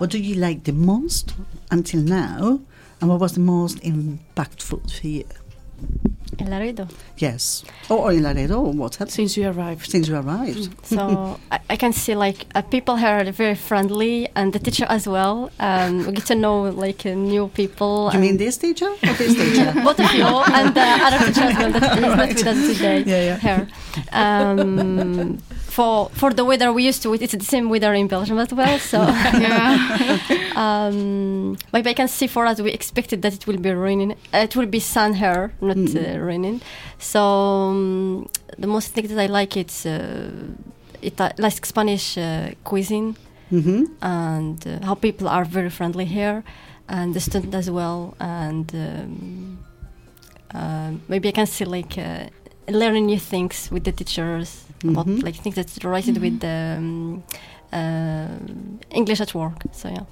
What 0.00 0.08
do 0.08 0.16
you 0.16 0.36
like 0.36 0.62
the 0.62 0.72
most 0.72 1.32
until 1.70 2.02
now? 2.02 2.62
And 3.00 3.10
what 3.10 3.20
was 3.20 3.34
the 3.34 3.40
most 3.40 3.76
impactful 3.84 4.80
for 4.88 5.02
you? 5.02 5.24
El 6.38 6.48
Laredo. 6.50 6.86
Yes. 7.16 7.64
Or, 7.88 7.98
or 7.98 8.12
in 8.12 8.22
Laredo, 8.22 8.60
or 8.60 8.72
what's 8.72 8.96
happened 8.96 9.12
Since 9.12 9.36
you 9.38 9.48
arrived. 9.48 9.90
since 9.90 10.06
you 10.08 10.16
arrived? 10.16 10.68
So 10.86 11.40
I, 11.50 11.58
I 11.70 11.76
can 11.76 11.92
see 11.92 12.14
like 12.14 12.46
uh, 12.54 12.62
people 12.62 12.96
here 12.96 13.08
are 13.08 13.30
very 13.32 13.54
friendly 13.54 14.28
and 14.36 14.52
the 14.52 14.58
teacher 14.58 14.86
as 14.88 15.06
well. 15.08 15.50
Um, 15.58 16.04
we 16.06 16.12
get 16.12 16.26
to 16.26 16.34
know 16.34 16.64
like 16.64 17.06
uh, 17.06 17.14
new 17.14 17.48
people. 17.48 18.10
You 18.12 18.18
mean 18.20 18.36
this 18.36 18.58
teacher 18.58 18.86
or 18.90 19.12
this 19.14 19.34
teacher? 19.34 19.72
both 19.84 19.98
of 19.98 20.12
you 20.14 20.24
and 20.24 20.74
the 20.74 20.80
other 21.06 21.18
teacher 21.26 21.42
as 21.42 21.56
well 21.58 21.70
that 21.72 21.82
is 21.96 22.00
not 22.02 22.28
with 22.28 22.46
us 22.46 22.76
today 22.76 23.02
Yeah, 23.06 23.22
yeah. 23.22 23.38
here. 23.38 23.68
Um, 24.12 25.38
for 25.76 26.08
for 26.20 26.30
the 26.32 26.44
weather 26.50 26.72
we 26.72 26.82
used 26.90 27.02
to 27.02 27.12
it, 27.14 27.20
it's 27.20 27.36
the 27.44 27.50
same 27.54 27.68
weather 27.68 27.92
in 27.92 28.06
Belgium 28.08 28.38
as 28.38 28.52
well. 28.52 28.78
So 28.78 28.98
um, 30.64 31.58
maybe 31.72 31.90
I 31.90 31.94
can 31.94 32.08
see 32.08 32.28
for 32.28 32.46
us 32.46 32.60
we 32.60 32.70
expected 32.72 33.20
that 33.22 33.34
it 33.34 33.46
will 33.46 33.58
be 33.58 33.72
raining. 33.72 34.12
Uh, 34.32 34.46
it 34.48 34.56
will 34.56 34.70
be 34.78 34.80
sun 34.80 35.14
here, 35.14 35.52
not 35.60 35.76
uh, 35.76 36.18
raining. 36.30 36.62
So 36.98 37.20
um, 37.22 38.28
the 38.58 38.66
most 38.66 38.88
thing 38.94 39.06
that 39.08 39.18
I 39.18 39.26
like 39.26 39.56
it's 39.56 39.84
uh, 39.84 40.30
it 41.02 41.20
uh, 41.20 41.30
like 41.38 41.66
Spanish 41.66 42.16
uh, 42.16 42.50
cuisine 42.64 43.16
hmm 43.50 43.84
and 44.02 44.58
uh, 44.66 44.84
how 44.86 44.94
people 44.94 45.28
are 45.28 45.44
very 45.44 45.70
friendly 45.70 46.06
here, 46.06 46.42
and 46.88 47.14
the 47.14 47.20
student 47.20 47.54
as 47.54 47.70
well. 47.70 48.14
And 48.18 48.68
um, 50.54 51.02
maybe 51.08 51.28
I 51.28 51.32
can 51.32 51.46
see 51.46 51.66
like 51.66 51.98
uh, 51.98 52.28
learning 52.68 53.06
new 53.06 53.20
things 53.20 53.68
with 53.70 53.84
the 53.84 53.92
teachers 53.92 54.65
about 54.84 55.06
Mhm. 55.06 55.22
like 55.22 55.36
things 55.36 55.54
that's 55.56 55.78
related 55.84 56.18
with 56.18 56.40
the 56.40 56.76
um, 56.78 57.22
uh, 57.72 58.28
English 58.90 59.20
at 59.20 59.34
work. 59.34 59.62
So 59.72 59.88
yeah. 59.88 60.04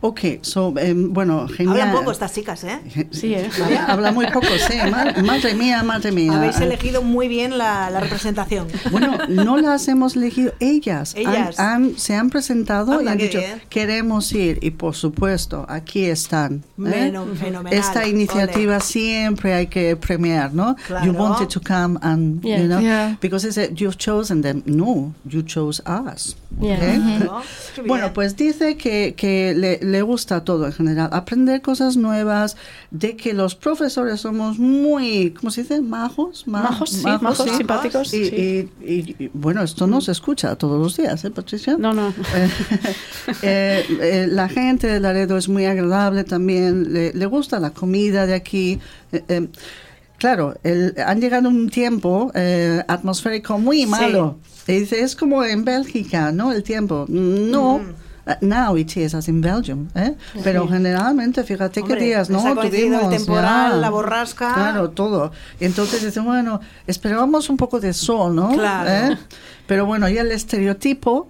Ok, 0.00 0.20
so, 0.42 0.74
em, 0.78 1.12
bueno, 1.12 1.48
genial. 1.48 1.80
Hablan 1.80 1.92
poco 1.96 2.10
estas 2.12 2.32
chicas, 2.32 2.62
¿eh? 2.64 2.78
Sí, 3.10 3.34
¿eh? 3.34 3.48
Habla, 3.62 3.84
habla 3.86 4.12
muy 4.12 4.26
poco, 4.26 4.46
sí. 4.68 4.76
Ma- 4.90 5.14
Madre 5.24 5.54
mía, 5.54 5.82
madre 5.82 6.12
mía. 6.12 6.32
Habéis 6.36 6.60
elegido 6.60 7.02
muy 7.02 7.28
bien 7.28 7.56
la, 7.58 7.90
la 7.90 8.00
representación. 8.00 8.68
Bueno, 8.90 9.16
no 9.28 9.56
las 9.56 9.88
hemos 9.88 10.16
elegido 10.16 10.52
ellas. 10.60 11.14
Han- 11.14 11.20
Ellas. 11.20 11.58
han- 11.58 11.98
se 11.98 12.14
han 12.14 12.30
presentado 12.30 12.94
y 12.94 12.98
Anda, 12.98 13.12
han 13.12 13.18
qué 13.18 13.24
dicho, 13.24 13.38
bien. 13.38 13.62
queremos 13.68 14.32
ir. 14.32 14.58
Y 14.62 14.70
por 14.72 14.94
supuesto, 14.94 15.64
aquí 15.68 16.04
están. 16.04 16.62
¿eh? 16.86 17.12
Fenomenal. 17.40 17.72
Esta 17.72 18.06
iniciativa 18.06 18.80
siempre 18.80 19.54
hay 19.54 19.66
que 19.68 19.96
premiar, 19.96 20.52
¿no? 20.52 20.76
Claro. 20.86 21.06
You 21.06 21.12
wanted 21.12 21.48
to 21.48 21.60
come 21.60 21.98
and, 22.02 22.42
Yeah. 22.42 22.58
you 22.60 22.66
know, 22.66 22.80
Yeah. 22.80 23.18
because 23.20 23.46
it's 23.46 23.58
a- 23.58 23.72
you've 23.74 23.96
chosen 23.96 24.42
them. 24.42 24.62
No, 24.66 25.14
you 25.24 25.42
chose 25.42 25.82
us. 25.86 26.36
Yeah. 26.60 26.76
¿ok? 26.76 26.82
¿no? 27.24 27.42
Qué 27.74 27.82
bien. 27.82 27.88
Bueno, 27.88 28.12
pues 28.12 28.36
dice 28.36 28.76
que, 28.76 29.14
que 29.16 29.54
le, 29.54 29.78
le 29.86 30.02
gusta 30.02 30.44
todo 30.44 30.66
en 30.66 30.72
general, 30.72 31.08
aprender 31.12 31.62
cosas 31.62 31.96
nuevas, 31.96 32.56
de 32.90 33.16
que 33.16 33.32
los 33.32 33.54
profesores 33.54 34.20
somos 34.20 34.58
muy, 34.58 35.30
¿cómo 35.38 35.50
se 35.50 35.62
dice? 35.62 35.80
Majos, 35.80 36.46
Ma- 36.46 36.62
Majos, 36.62 36.90
sí, 36.90 37.02
majos, 37.22 37.48
sí. 37.48 37.56
simpáticos. 37.56 38.12
Y, 38.14 38.26
sí. 38.26 38.34
y- 38.82 38.84
y- 38.92 39.16
y, 39.24 39.30
bueno, 39.32 39.62
esto 39.62 39.86
no 39.86 40.00
se 40.00 40.12
escucha 40.12 40.56
todos 40.56 40.80
los 40.80 40.96
días, 40.96 41.24
¿eh, 41.24 41.30
Patricia? 41.30 41.76
No, 41.78 41.92
no. 41.94 42.08
Eh, 42.34 42.50
eh, 43.42 43.84
eh, 44.00 44.26
la 44.30 44.48
gente 44.48 44.86
de 44.86 45.00
Laredo 45.00 45.36
es 45.36 45.48
muy 45.48 45.64
agradable 45.66 46.24
también, 46.24 46.92
le, 46.92 47.12
le 47.12 47.26
gusta 47.26 47.60
la 47.60 47.70
comida 47.70 48.26
de 48.26 48.34
aquí. 48.34 48.78
eh, 49.12 49.48
claro, 50.18 50.54
el- 50.62 50.94
han 51.04 51.20
llegado 51.20 51.48
un 51.48 51.68
tiempo 51.70 52.30
eh, 52.34 52.82
atmosférico 52.88 53.58
muy 53.58 53.86
malo. 53.86 54.38
Y 54.68 54.80
dice, 54.80 55.00
es 55.00 55.14
como 55.14 55.44
en 55.44 55.64
Bélgica, 55.64 56.32
¿no? 56.32 56.52
El 56.52 56.62
tiempo. 56.64 57.04
No. 57.08 57.78
Mm. 57.78 58.05
Now 58.40 58.76
it 58.76 58.96
is 58.96 59.14
as 59.14 59.28
in 59.28 59.40
Belgium, 59.40 59.88
¿eh? 59.94 60.16
Pero 60.42 60.66
generalmente, 60.66 61.44
fíjate 61.44 61.80
Hombre, 61.80 61.98
qué 61.98 62.04
días, 62.04 62.28
¿no? 62.28 62.42
coincidido 62.42 62.96
el 62.96 63.00
Tuvimos, 63.04 63.16
temporal, 63.16 63.70
ya. 63.72 63.76
la 63.76 63.90
borrasca. 63.90 64.52
Claro, 64.52 64.90
todo. 64.90 65.30
Entonces 65.60 66.02
dicen, 66.02 66.24
bueno, 66.24 66.60
esperábamos 66.88 67.48
un 67.48 67.56
poco 67.56 67.78
de 67.78 67.92
sol, 67.92 68.34
¿no? 68.34 68.50
Claro. 68.50 68.90
¿Eh? 69.12 69.18
Pero 69.68 69.86
bueno, 69.86 70.08
ya 70.08 70.22
el 70.22 70.32
estereotipo 70.32 71.28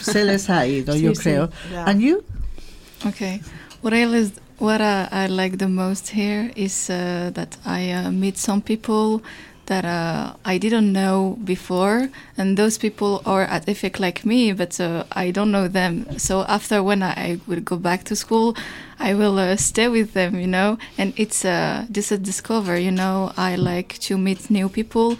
se 0.00 0.24
les 0.24 0.48
ha 0.48 0.66
ido, 0.66 0.94
Sí, 0.94 1.02
yo 1.02 1.14
sí. 1.14 1.22
creo. 1.22 1.50
Ya. 1.70 1.84
And 1.84 2.00
you? 2.00 2.24
Okay. 3.06 3.42
What 3.82 3.92
I 3.92 4.06
what 4.58 4.80
I, 4.80 5.08
I 5.10 5.26
like 5.28 5.58
the 5.58 5.68
most 5.68 6.08
here 6.08 6.52
is 6.54 6.90
uh, 6.90 7.30
that 7.34 7.56
I 7.64 7.92
uh, 7.92 8.10
meet 8.10 8.36
some 8.38 8.60
people 8.62 9.22
that 9.70 9.84
uh, 9.84 10.34
I 10.44 10.58
didn't 10.58 10.92
know 10.92 11.38
before, 11.44 12.08
and 12.36 12.56
those 12.56 12.76
people 12.76 13.22
are 13.24 13.42
at 13.42 13.66
EFIC 13.66 14.00
like 14.00 14.26
me, 14.26 14.52
but 14.52 14.80
uh, 14.80 15.04
I 15.12 15.30
don't 15.30 15.52
know 15.52 15.68
them. 15.68 16.18
So 16.18 16.42
after 16.48 16.82
when 16.82 17.04
I, 17.04 17.38
will 17.46 17.60
go 17.60 17.76
back 17.76 18.02
to 18.04 18.16
school, 18.16 18.56
I 18.98 19.14
will 19.14 19.38
uh, 19.38 19.54
stay 19.54 19.86
with 19.86 20.12
them, 20.12 20.34
you 20.40 20.48
know. 20.48 20.76
And 20.98 21.14
it's 21.16 21.44
uh, 21.44 21.86
just 21.92 22.10
a 22.10 22.18
discover, 22.18 22.76
you 22.76 22.90
know. 22.90 23.32
I 23.36 23.54
like 23.54 23.96
to 24.00 24.18
meet 24.18 24.50
new 24.50 24.68
people, 24.68 25.16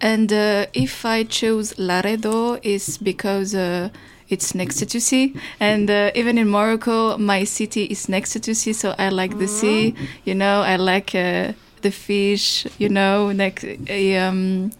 and 0.00 0.32
uh, 0.32 0.66
if 0.74 1.04
I 1.06 1.22
choose 1.22 1.78
Laredo, 1.78 2.58
is 2.62 2.98
because. 2.98 3.54
Uh, 3.54 3.88
it's 4.28 4.54
next 4.54 4.76
to 4.76 4.86
the 4.86 4.98
sea 4.98 5.34
and 5.60 5.90
uh, 5.90 6.10
even 6.14 6.38
in 6.38 6.48
morocco 6.48 7.18
my 7.18 7.44
city 7.44 7.84
is 7.84 8.08
next 8.08 8.32
to 8.32 8.38
the 8.38 8.54
sea 8.54 8.72
so 8.72 8.94
i 8.96 9.10
like 9.10 9.36
the 9.36 9.46
sea 9.46 9.94
you 10.24 10.34
know 10.34 10.62
i 10.62 10.76
like 10.76 11.14
uh, 11.14 11.52
the 11.82 11.90
fish 11.90 12.66
you 12.78 12.88
know 12.88 13.32
next 13.32 13.64
um, 13.64 14.72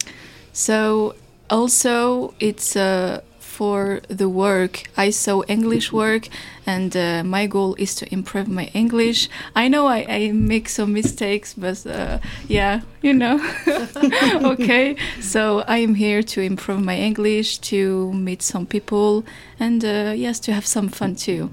so 0.52 1.14
also 1.50 2.34
it's 2.40 2.76
uh, 2.76 3.20
for 3.58 4.00
the 4.08 4.28
work. 4.28 4.74
I 4.96 5.10
saw 5.12 5.42
english 5.48 5.92
work 5.92 6.28
and 6.66 6.96
uh, 6.96 7.22
my 7.24 7.46
goal 7.46 7.74
is 7.78 7.94
to 7.96 8.04
improve 8.10 8.48
my 8.48 8.70
english. 8.74 9.28
I 9.54 9.68
know 9.68 9.86
i, 9.88 10.06
I 10.08 10.32
make 10.32 10.68
some 10.68 10.92
mistakes 10.92 11.54
but 11.54 11.84
uh, 11.86 12.18
yeah 12.48 12.80
you 13.02 13.12
know. 13.12 13.36
Okay 14.52 14.96
so 15.20 15.64
i 15.68 15.78
am 15.86 15.94
here 15.94 16.22
to 16.22 16.40
improve 16.40 16.80
my 16.80 16.96
english 16.96 17.58
to 17.70 18.12
meet 18.12 18.42
some 18.42 18.64
people 18.66 19.24
and 19.60 19.84
uh, 19.84 20.12
yes 20.16 20.40
to 20.40 20.52
have 20.52 20.66
some 20.66 20.88
fun 20.88 21.14
too. 21.14 21.48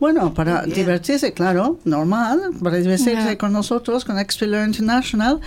Bueno, 0.00 0.32
para 0.34 0.62
Bien. 0.64 0.74
divertirse, 0.74 1.32
claro, 1.32 1.78
normal, 1.84 2.40
para 2.62 2.76
divertirse 2.78 3.24
Ya. 3.30 3.36
con 3.38 3.52
nosotros, 3.52 4.04
con 4.04 4.18
Explorer 4.18 4.66
International, 4.66 5.40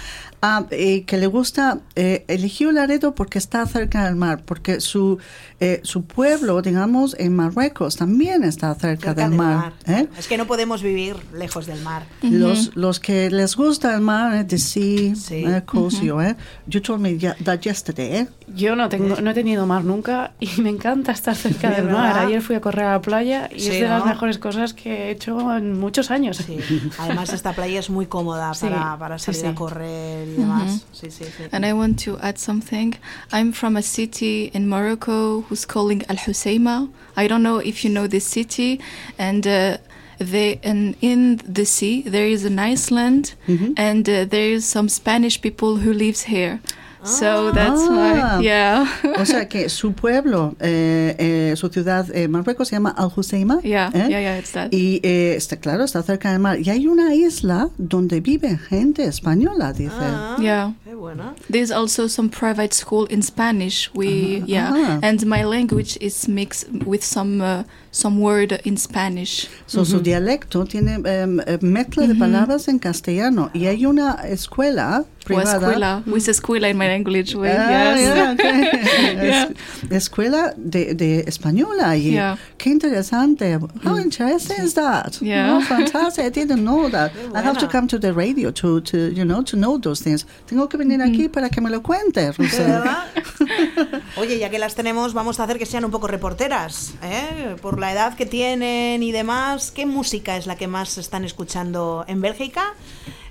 ah, 0.46 0.66
y 0.72 1.02
que 1.02 1.18
le 1.18 1.28
gusta, 1.28 1.80
eh, 1.96 2.24
eligió 2.28 2.72
Laredo 2.72 3.16
porque 3.16 3.38
está 3.40 3.66
cerca 3.66 4.06
del 4.06 4.16
mar, 4.16 4.42
porque 4.46 4.80
su, 4.82 5.18
eh, 5.60 5.80
su 5.84 6.04
pueblo, 6.06 6.62
digamos, 6.62 7.16
en 7.20 7.36
Marruecos 7.36 7.96
también 7.98 8.44
está 8.44 8.74
cerca 8.76 9.08
cerca, 9.14 9.14
del 9.30 9.38
mar. 9.38 9.74
¿eh? 9.88 10.08
Es 10.18 10.28
que 10.28 10.38
no 10.38 10.46
podemos 10.46 10.82
vivir 10.84 11.16
lejos 11.34 11.66
del 11.66 11.82
mar. 11.82 12.04
Los, 12.22 12.76
los 12.76 13.00
que 13.00 13.30
les 13.32 13.56
gusta 13.56 13.94
el 13.96 14.02
mar, 14.02 14.36
eh, 14.36 14.44
the 14.44 14.58
sea, 14.58 15.16
Sí. 15.16 15.44
eh, 15.46 15.64
coast 15.66 16.02
you, 16.02 16.20
eh? 16.22 16.36
You 16.68 16.82
told 16.82 17.02
me 17.02 17.18
ya- 17.18 17.36
that 17.44 17.60
yesterday, 17.62 18.16
eh? 18.22 18.28
Yo 18.56 18.76
no 18.76 18.90
tengo, 18.90 19.20
no 19.22 19.32
he 19.32 19.34
tenido 19.34 19.66
mar 19.66 19.84
nunca 19.84 20.34
y 20.40 20.62
me 20.62 20.70
encanta 20.70 21.12
estar 21.12 21.36
cerca 21.48 21.70
¿De 21.70 21.78
del 21.78 21.86
mar. 21.92 22.14
verdad? 22.14 22.26
Ayer 22.28 22.42
fui 22.42 22.56
a 22.56 22.62
correr 22.62 22.86
a 22.86 22.92
la 22.94 23.02
playa 23.02 23.50
y 23.54 23.60
Sí, 23.62 23.70
es 23.72 23.82
de 23.82 23.88
las 23.90 24.00
¿no? 24.04 24.12
mejores 24.12 24.38
cosas 24.38 24.74
que 24.74 25.08
he 25.08 25.12
hecho 25.12 25.56
en 25.56 25.80
muchos 25.80 26.12
años. 26.12 26.38
Sí. 26.38 26.58
Además, 27.00 27.34
esta 27.34 27.54
playa 27.54 27.80
es 27.80 27.90
muy 27.90 28.06
cómoda 28.06 28.54
Sí, 28.54 28.68
para, 28.68 28.98
para 29.00 29.18
sí, 29.20 29.26
salir 29.26 29.42
sí. 29.42 29.48
a 29.48 29.56
correr 29.56 30.28
y 30.36 30.42
demás. 30.42 30.86
Sí, 30.94 31.08
sí, 31.10 31.26
sí. 31.26 31.44
And 31.52 31.66
I 31.66 31.74
want 31.74 32.04
to 32.06 32.18
add 32.22 32.38
something. 32.38 32.94
I'm 33.32 33.52
from 33.52 33.78
a 33.78 33.82
city 33.82 34.52
in 34.54 34.68
Morocco 34.68 35.42
who's 35.42 35.66
calling 35.66 36.04
Al 36.10 36.18
Husayma. 36.18 36.90
I 37.18 37.28
don't 37.28 37.44
know 37.44 37.58
if 37.60 37.84
you 37.84 37.90
know 37.92 38.08
this 38.08 38.26
city, 38.26 38.80
and 39.18 39.46
uh, 39.48 39.78
they 40.20 40.60
and 40.64 40.96
in 41.02 41.38
the 41.48 41.66
sea 41.66 42.02
there 42.02 42.28
is 42.28 42.46
an 42.46 42.60
Island, 42.60 43.36
and 43.78 44.08
uh, 44.10 44.26
there 44.26 44.50
is 44.52 44.66
some 44.66 44.90
Spanish 44.90 45.42
people 45.42 45.78
who 45.78 45.94
lives 45.94 46.24
here. 46.24 46.60
So 47.06 47.52
that's 47.52 47.82
Ah. 47.90 48.38
why, 48.40 48.44
yeah, 48.44 48.86
O 49.20 49.26
sea 49.26 49.48
que 49.48 49.70
su 49.70 49.94
pueblo, 49.94 50.56
eh, 50.60 51.16
eh, 51.20 51.54
su 51.56 51.70
ciudad 51.70 52.06
en 52.16 52.32
Marruecos 52.32 52.68
se 52.70 52.76
llama 52.76 52.90
Al 52.98 53.12
Husseima. 53.16 53.60
yeah, 53.62 53.90
¿eh? 53.94 54.08
yeah, 54.10 54.20
yeah, 54.22 54.38
it's 54.40 54.52
that. 54.54 54.70
Y 54.74 55.00
eh, 55.04 55.36
está 55.38 55.58
claro, 55.58 55.84
está 55.84 56.02
cerca 56.04 56.32
del 56.32 56.40
mar. 56.40 56.60
Y 56.60 56.70
hay 56.70 56.88
una 56.88 57.14
isla 57.14 57.70
donde 57.78 58.22
vive 58.22 58.58
gente 58.58 59.04
española, 59.06 59.72
dice. 59.74 59.94
Ah, 60.00 60.36
Yeah. 60.40 60.74
Qué 60.84 60.96
buena. 60.96 61.36
There's 61.50 61.72
also 61.72 62.08
some 62.08 62.30
private 62.30 62.74
school 62.74 63.08
in 63.10 63.22
Spanish. 63.24 63.90
We 63.94 64.44
yeah, 64.46 64.72
Ah. 64.74 65.00
and 65.02 65.26
my 65.26 65.44
language 65.44 65.98
is 66.02 66.28
mixed 66.28 66.68
with 66.86 67.02
some 67.04 67.42
uh, 67.42 67.64
some 67.92 68.20
word 68.22 68.60
in 68.66 68.78
Spanish. 68.78 69.48
So, 69.68 69.86
Su 69.86 70.00
dialecto 70.02 70.66
tiene 70.66 71.00
eh, 71.06 71.58
mezcla 71.62 72.08
de 72.08 72.16
palabras 72.16 72.68
en 72.68 72.80
castellano. 72.80 73.50
Y 73.54 73.68
hay 73.68 73.86
una 73.86 74.16
escuela 74.28 75.06
Privada. 75.26 75.58
escuela, 75.58 76.04
with 76.06 76.28
escuela 76.30 76.70
in 76.70 76.78
my 76.78 76.88
language. 76.88 77.36
way, 77.36 77.52
Ah, 77.58 77.96
yes. 77.96 78.00
yeah, 78.16 78.32
okay. 78.34 78.70
Yeah. 79.26 79.50
Es- 79.90 79.92
escuela 79.92 80.54
de, 80.56 80.94
de 80.94 81.24
española 81.28 81.98
y 81.98 82.12
Yeah. 82.12 82.38
qué 82.58 82.70
interesante. 82.70 83.58
How 83.84 83.98
interesting 83.98 84.64
is 84.64 84.74
that? 84.76 85.20
Yeah. 85.22 85.58
Oh, 85.58 85.62
fantastic. 85.62 86.26
I 86.26 86.30
didn't 86.30 86.62
know 86.64 86.90
that. 86.90 87.12
I 87.34 87.42
have 87.42 87.58
to 87.58 87.68
come 87.68 87.88
to 87.88 88.00
the 88.00 88.12
radio 88.14 88.52
to, 88.54 88.82
to, 88.82 89.10
you 89.12 89.26
know, 89.26 89.44
to 89.44 89.58
know 89.58 89.80
those 89.80 90.04
things. 90.04 90.26
Tengo 90.48 90.70
que 90.70 90.78
venir 90.78 91.02
aquí 91.02 91.28
para 91.28 91.50
que 91.50 91.60
me 91.62 91.70
lo 91.70 91.82
cuente, 91.82 92.32
Rosa. 92.32 92.64
¿Verdad? 92.64 94.02
Oye, 94.18 94.38
ya 94.40 94.50
que 94.50 94.60
las 94.60 94.76
tenemos, 94.76 95.14
vamos 95.14 95.40
a 95.40 95.44
hacer 95.44 95.58
que 95.58 95.66
sean 95.66 95.86
un 95.86 95.92
poco 95.92 96.08
reporteras, 96.08 96.94
¿eh? 97.04 97.56
Por 97.62 97.80
la 97.80 97.92
edad 97.92 98.16
que 98.16 98.26
tienen 98.26 99.02
y 99.04 99.12
demás. 99.12 99.72
¿Qué 99.72 99.86
música 99.86 100.38
es 100.38 100.46
la 100.46 100.56
que 100.56 100.68
más 100.68 100.98
están 100.98 101.26
escuchando 101.26 102.06
en 102.08 102.22
Bélgica? 102.22 102.74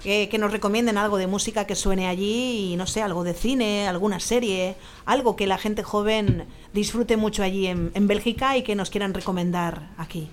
Eh, 0.06 0.28
que 0.28 0.36
nos 0.36 0.52
recomienden 0.52 0.98
algo 0.98 1.16
de 1.16 1.26
música 1.26 1.66
que 1.66 1.74
suene 1.74 2.08
allí 2.08 2.72
y 2.72 2.76
no 2.76 2.86
sé, 2.86 3.00
algo 3.00 3.24
de 3.24 3.32
cine, 3.32 3.88
alguna 3.88 4.20
serie, 4.20 4.76
algo 5.06 5.34
que 5.34 5.46
la 5.46 5.56
gente 5.56 5.82
joven 5.82 6.44
disfrute 6.74 7.16
mucho 7.16 7.42
allí 7.42 7.66
en, 7.68 7.90
en 7.94 8.06
Bélgica 8.06 8.58
y 8.58 8.62
que 8.62 8.74
nos 8.74 8.90
quieran 8.90 9.14
recomendar 9.14 9.88
aquí. 9.96 10.28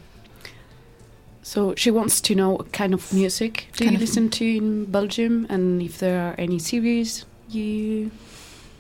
So 1.42 1.74
she 1.76 1.90
wants 1.90 2.22
to 2.24 2.34
know 2.34 2.52
what 2.58 2.72
kind 2.72 2.94
of 2.94 3.14
music 3.14 3.68
do 3.78 3.86
Kind 3.86 3.94
you 3.94 4.00
listen 4.00 4.30
to 4.30 4.44
in 4.44 4.86
Belgium 4.92 5.48
and 5.50 5.82
if 5.82 6.00
there 6.00 6.20
are 6.20 6.36
any 6.38 6.60
series 6.60 7.26
you 7.50 8.12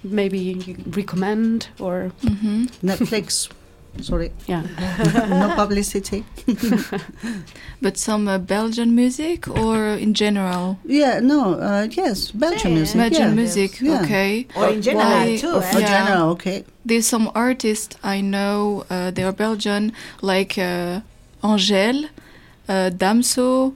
maybe 0.03 0.37
you 0.37 0.75
recommend 0.91 1.69
or 1.79 2.11
hmm 2.21 2.65
Netflix. 2.83 3.49
Sorry. 3.99 4.31
yeah. 4.47 4.61
no 5.29 5.53
publicity. 5.55 6.23
But 7.81 7.97
some 7.97 8.27
uh, 8.27 8.37
Belgian 8.37 8.95
music 8.95 9.47
or 9.47 9.97
in 9.97 10.13
general? 10.13 10.77
Yeah, 10.85 11.19
no, 11.19 11.55
uh, 11.55 11.87
yes, 11.89 12.31
Belgian 12.31 12.71
Sí. 12.71 12.75
music. 12.75 12.97
Belgian 12.97 13.27
yeah. 13.29 13.35
music, 13.35 13.81
Yeah. 13.81 14.01
okay. 14.01 14.45
Or 14.55 14.69
in 14.69 14.81
general, 14.81 15.07
Why- 15.09 15.37
too, 15.37 15.61
For 15.61 15.77
eh? 15.77 15.81
Yeah. 15.81 15.87
general, 16.05 16.29
okay. 16.31 16.63
There's 16.85 17.07
some 17.07 17.29
artists 17.35 17.97
I 18.03 18.21
know, 18.21 18.85
uh, 18.89 19.11
they 19.11 19.23
are 19.23 19.33
Belgian, 19.33 19.93
like 20.21 20.57
uh, 20.57 21.01
Angèle, 21.43 22.09
uh, 22.69 22.89
Damso, 22.95 23.73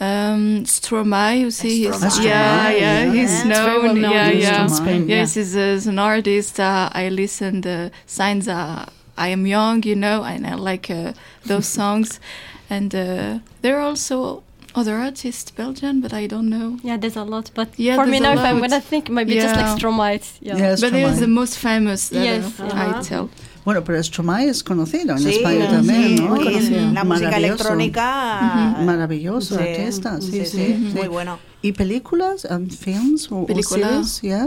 um, 0.00 0.64
Stromae, 0.64 1.40
you 1.40 1.50
see, 1.50 1.84
he's, 1.86 1.96
Stromae. 1.96 2.24
yeah, 2.24 2.70
Stromae, 2.70 2.80
yeah, 2.80 3.04
yeah. 3.04 3.12
he's 3.12 3.32
It's 3.34 3.44
known, 3.44 3.82
very 3.82 4.00
known 4.00 4.12
yeah, 4.12 4.30
yeah. 4.30 4.66
Spain, 4.68 5.08
yeah. 5.08 5.16
Yes, 5.18 5.34
he's, 5.34 5.56
uh, 5.56 5.90
an 5.90 5.98
artist. 5.98 6.58
Uh, 6.60 6.88
I 6.92 7.08
listened 7.10 7.66
uh, 7.66 7.90
since 8.06 8.46
uh, 8.48 8.86
I 9.20 9.28
am 9.32 9.46
young, 9.46 9.82
you 9.84 9.94
know, 9.96 10.24
and 10.24 10.46
I 10.46 10.54
like 10.54 10.90
uh, 10.90 11.12
those 11.46 11.66
songs. 11.78 12.20
And 12.68 12.94
uh, 12.94 13.38
there 13.62 13.76
are 13.78 13.82
also 13.90 14.42
other 14.74 14.94
artists, 14.94 15.50
Belgian, 15.50 16.00
but 16.00 16.12
I 16.12 16.26
don't 16.28 16.48
know. 16.48 16.78
Yeah, 16.82 16.96
there's 16.96 17.16
a 17.16 17.24
lot. 17.24 17.50
But 17.54 17.68
Yeah, 17.76 17.96
for 17.96 18.06
me 18.06 18.18
there's 18.20 18.22
now, 18.22 18.32
if 18.32 18.46
I'm 18.48 18.60
gonna 18.60 18.80
think, 18.80 19.08
maybe 19.10 19.34
just 19.34 19.56
like 19.56 19.66
Stromae. 19.78 20.20
Yeah. 20.40 20.56
Yes, 20.56 20.80
but 20.80 20.92
there's 20.92 21.16
Stromae. 21.16 21.20
the 21.20 21.26
most 21.28 21.58
famous 21.58 22.08
that 22.10 22.24
Yes, 22.24 22.60
uh, 22.60 22.64
uh-huh. 22.64 22.98
I 22.98 23.02
tell. 23.02 23.28
Bueno, 23.64 23.82
pero 23.84 23.98
Stromae 24.02 24.48
es 24.48 24.62
conocido 24.62 25.12
en 25.12 25.18
Sí, 25.18 25.30
España 25.36 25.66
sí, 25.66 25.70
también, 25.76 26.16
¿no? 26.16 26.36
y 26.40 26.44
Conocido. 26.44 26.92
la 26.92 27.04
música 27.04 27.30
Maravilloso. 27.30 27.36
electrónica. 27.36 28.76
Maravilloso 28.84 29.56
Sí, 29.58 29.62
artista, 29.62 30.20
sí, 30.20 30.30
sí, 30.30 30.38
sí, 30.38 30.46
sí, 30.46 30.90
sí. 30.92 30.98
muy 30.98 31.08
bueno. 31.08 31.38
¿Y 31.62 31.72
películas, 31.72 32.46
um, 32.48 32.68
films 32.70 33.28
o, 33.30 33.42
o 33.42 33.62
series? 33.62 34.20
Yeah. 34.22 34.46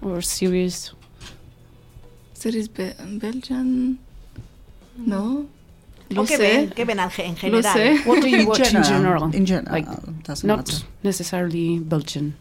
or 0.00 0.22
series. 0.24 0.94
Series 2.42 2.68
Be- 2.68 2.94
Belgian? 3.24 3.98
No. 4.96 5.46
Lo 6.10 6.22
¿O 6.22 6.26
qué 6.26 6.36
sé. 6.36 6.42
ven? 6.42 6.70
¿Qué 6.76 6.84
ven 6.84 6.98
al 7.00 7.10
ge- 7.10 7.24
en 7.24 7.34
Lo 7.34 7.62
general? 7.62 7.72
sé. 7.74 7.84
What 8.06 8.20
do 8.20 8.26
you 8.26 8.40
In 8.40 8.46
watch 8.48 8.58
in 8.60 8.64
general, 8.82 8.90
general? 8.90 9.34
in 9.34 9.46
general, 9.46 9.72
Like, 9.72 9.88
doesn't 10.24 10.46
not 10.46 10.58
matter. 10.66 10.84
necessarily 11.02 11.78
Belgian. 11.78 12.34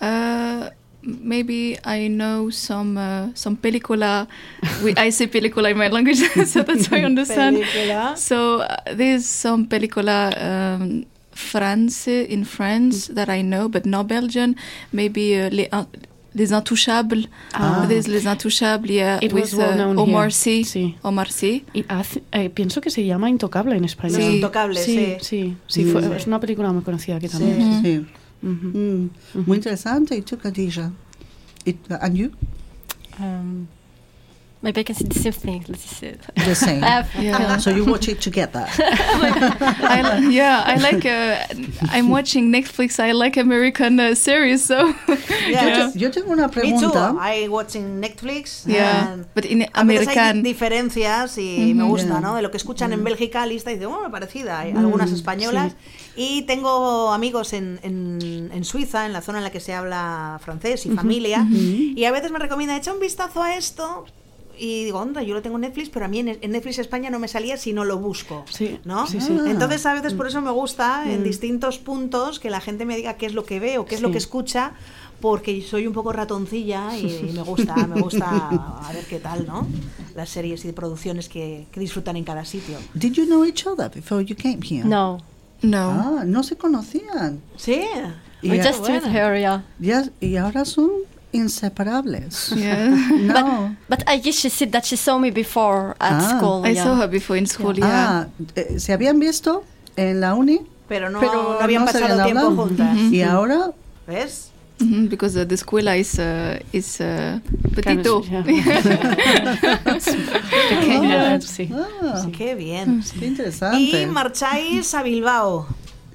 Uh, 0.00 0.70
maybe 1.02 1.78
I 1.84 2.08
know 2.08 2.50
some 2.50 2.96
uh, 2.98 3.28
some 3.34 3.56
película. 3.56 4.26
we, 4.82 4.94
I 4.96 5.10
say 5.10 5.26
película 5.26 5.70
in 5.70 5.78
my 5.78 5.88
language, 5.88 6.18
so 6.46 6.62
that's 6.62 6.90
why 6.90 6.98
I 7.00 7.04
understand. 7.04 7.56
Película. 7.56 8.16
So 8.16 8.60
uh, 8.60 8.76
there's 8.94 9.26
some 9.26 9.66
película 9.66 10.30
um, 10.40 11.04
France 11.32 12.08
in 12.08 12.44
France 12.44 13.08
that 13.08 13.28
I 13.28 13.42
know, 13.42 13.68
but 13.68 13.84
not 13.86 14.06
Belgian. 14.08 14.54
Maybe 14.92 15.36
uh, 15.40 15.50
les, 15.50 15.68
Un- 15.72 15.88
les 16.36 16.52
Intouchables. 16.52 17.28
Ah. 17.52 17.86
Les 17.88 18.26
Intouchables, 18.26 18.90
yeah, 18.90 19.18
It 19.22 19.32
was 19.32 19.52
with 19.52 19.58
well 19.60 19.70
uh, 19.72 19.74
known 19.76 19.98
Omar. 19.98 20.30
Sy. 20.32 20.64
Sí. 20.64 20.94
Omar 21.02 21.30
Sy. 21.32 21.64
Y 21.74 21.84
hace- 21.88 22.22
eh, 22.32 22.50
pienso 22.50 22.80
que 22.80 22.90
se 22.90 23.04
llama 23.04 23.28
Intocable 23.30 23.74
en 23.76 23.84
español. 23.84 24.20
Sí. 24.20 24.34
Intocable, 24.36 24.80
sí. 24.80 25.16
sí, 25.20 25.56
sí, 25.66 25.84
Mm. 25.84 25.92
fue- 25.92 26.02
Sí. 26.02 26.08
es 26.16 26.26
una 26.26 26.38
película 26.38 26.72
muy 26.72 26.82
conocida 26.82 27.16
aquí 27.16 27.28
Sí, 27.28 27.38
sí. 27.82 28.06
Mm, 28.42 29.08
Muy 29.46 29.56
interesante. 29.56 30.14
¿Y 30.16 30.22
tú, 30.22 30.36
Khadija? 30.38 30.92
¿Y- 31.64 31.74
And 32.00 32.14
you? 32.16 32.30
Um, 33.18 33.66
maybe 34.66 34.80
I 34.80 34.84
can 34.84 34.96
say 34.96 35.06
the 35.06 35.14
same 35.20 35.32
thing. 35.32 35.64
Let's 35.68 35.86
say. 35.98 36.16
The 36.34 36.54
same. 36.54 36.82
Yeah. 37.26 37.56
So 37.58 37.70
you 37.70 37.84
watch 37.86 38.08
it 38.08 38.20
together. 38.20 38.66
I 38.78 40.00
li- 40.18 40.34
yeah, 40.34 40.62
I 40.66 40.74
like. 40.76 41.04
Uh, 41.06 41.38
I'm 41.94 42.08
watching 42.10 42.50
Netflix. 42.52 42.98
I 42.98 43.12
like 43.12 43.36
American 43.36 43.98
uh, 44.00 44.14
series, 44.14 44.64
so 44.66 44.92
Yeah. 45.48 45.90
Yo 45.94 46.10
tengo 46.10 46.32
una 46.32 46.48
Me 46.48 46.52
too. 46.52 46.60
pregunta. 46.60 47.14
I 47.20 47.48
watching 47.48 48.00
Netflix. 48.00 48.66
yeah. 48.66 49.12
and 49.12 49.26
But 49.34 49.44
in 49.44 49.62
a 49.62 49.64
hay 49.66 49.70
American, 49.74 50.42
di- 50.42 50.52
diferencias 50.52 51.38
y 51.38 51.72
me 51.74 51.84
gusta, 51.84 52.06
Yeah. 52.08 52.20
¿no? 52.20 52.34
De 52.36 52.42
lo 52.42 52.50
que 52.50 52.56
escuchan 52.58 52.92
en 52.92 53.04
Bélgica, 53.04 53.46
lista 53.46 53.70
y 53.70 53.74
dice, 53.74 53.86
bueno, 53.86 54.10
parecida. 54.10 54.60
Hay 54.60 54.72
algunas 54.72 55.12
españolas. 55.12 55.74
Y 56.16 56.42
tengo 56.42 57.12
amigos 57.12 57.52
en, 57.52 57.78
en, 57.82 58.50
en 58.52 58.64
Suiza, 58.64 59.06
en 59.06 59.12
la 59.12 59.20
zona 59.22 59.38
en 59.38 59.44
la 59.44 59.50
que 59.50 59.60
se 59.60 59.74
habla 59.74 60.40
francés 60.42 60.86
y 60.86 60.90
familia. 60.90 61.46
Y 61.50 62.04
a 62.04 62.10
veces 62.10 62.30
me 62.32 62.38
recomiendan, 62.38 62.78
echa 62.78 62.92
un 62.92 63.00
vistazo 63.00 63.42
a 63.42 63.54
esto. 63.56 64.06
Y 64.58 64.84
digo, 64.84 64.98
onda, 65.00 65.22
yo 65.22 65.34
lo 65.34 65.42
tengo 65.42 65.56
en 65.56 65.62
Netflix, 65.62 65.90
pero 65.90 66.04
a 66.06 66.08
mí 66.08 66.18
en, 66.20 66.28
en 66.40 66.50
Netflix 66.50 66.78
España 66.78 67.10
no 67.10 67.18
me 67.18 67.28
salía 67.28 67.56
si 67.56 67.72
no 67.72 67.84
lo 67.84 67.98
busco. 67.98 68.44
Sí, 68.50 68.78
¿no? 68.84 69.06
sí, 69.06 69.20
sí. 69.20 69.36
Entonces 69.46 69.84
a 69.86 69.94
veces 69.94 70.14
por 70.14 70.26
eso 70.26 70.40
me 70.40 70.50
gusta 70.50 71.10
en 71.10 71.22
distintos 71.24 71.78
puntos 71.78 72.40
que 72.40 72.50
la 72.50 72.60
gente 72.60 72.84
me 72.86 72.96
diga 72.96 73.14
qué 73.14 73.26
es 73.26 73.34
lo 73.34 73.44
que 73.44 73.60
ve 73.60 73.78
o 73.78 73.84
qué 73.86 73.94
es 73.94 74.00
lo 74.02 74.10
que 74.10 74.18
escucha, 74.18 74.72
porque 75.20 75.62
soy 75.62 75.86
un 75.86 75.92
poco 75.94 76.12
ratoncilla 76.12 76.96
y 76.96 77.30
me 77.34 77.42
gusta, 77.42 77.74
me 77.86 78.00
gusta 78.00 78.26
a 78.82 78.90
ver 78.92 79.04
qué 79.06 79.18
tal, 79.18 79.46
¿no? 79.46 79.66
Las 80.14 80.28
series 80.30 80.64
y 80.64 80.72
producciones 80.72 81.28
que, 81.28 81.66
que 81.72 81.80
disfrutan 81.80 82.16
en 82.16 82.24
cada 82.24 82.44
sitio. 82.44 82.78
Did 82.94 83.12
you 83.12 83.24
know 83.26 83.44
each 83.44 83.66
other 83.66 83.90
before 83.90 84.24
you 84.24 84.36
came 84.36 84.60
here? 84.62 84.84
no, 84.86 85.18
no. 85.62 85.78
Ah, 85.90 86.22
no 86.26 86.42
se 86.42 86.56
conocían. 86.56 87.40
Sí. 87.56 87.82
Y, 88.42 88.50
we 88.50 88.60
a- 88.60 88.64
just 88.72 88.80
with 88.88 89.04
her, 89.04 89.38
yeah. 89.38 89.64
ya- 89.78 90.10
y 90.20 90.36
ahora 90.36 90.64
son 90.66 90.90
inseparables. 91.36 92.52
Yeah. 92.56 92.88
No. 93.34 93.76
But 93.88 94.02
I 94.06 94.18
guess 94.18 94.36
she 94.40 94.48
said 94.50 94.70
that 94.72 94.84
she 94.84 94.96
saw 94.96 95.18
me 95.18 95.30
before 95.30 95.94
at 96.00 96.12
Ah. 96.22 96.38
school. 96.38 96.64
I 96.64 96.70
yeah. 96.74 96.84
saw 96.84 96.94
her 96.96 97.08
before 97.08 97.36
in 97.38 97.46
school. 97.46 97.74
Yeah. 97.76 97.86
Ah, 97.88 98.26
eh, 98.56 98.78
¿se 98.78 98.92
habían 98.92 99.18
visto 99.20 99.62
en 99.96 100.20
la 100.20 100.34
uni? 100.34 100.60
Pero 100.88 101.10
no, 101.10 101.18
Pero 101.20 101.32
no 101.54 101.60
habían 101.60 101.84
no 101.84 101.92
pasado 101.92 102.22
tiempo 102.24 102.46
hablado. 102.46 102.56
juntas. 102.56 102.96
Y 103.12 103.22
ahora, 103.22 103.72
¿Ves? 104.06 104.50
Mhm, 104.78 105.08
because 105.08 105.34
uh, 105.40 105.44
the 105.46 105.54
escuela 105.54 105.96
is 105.96 106.18
uh, 106.18 106.58
is 106.72 107.00
uh, 107.00 107.40
petito. 107.74 108.22
Pequeña, 110.68 111.40
sí. 111.40 111.70
Ah, 111.72 112.26
Qué 112.36 112.54
bien. 112.54 113.02
qué 113.18 113.26
interesante. 113.26 113.78
Y 113.80 114.06
marcháis 114.06 114.92
a 114.94 115.02
Bilbao. 115.02 115.66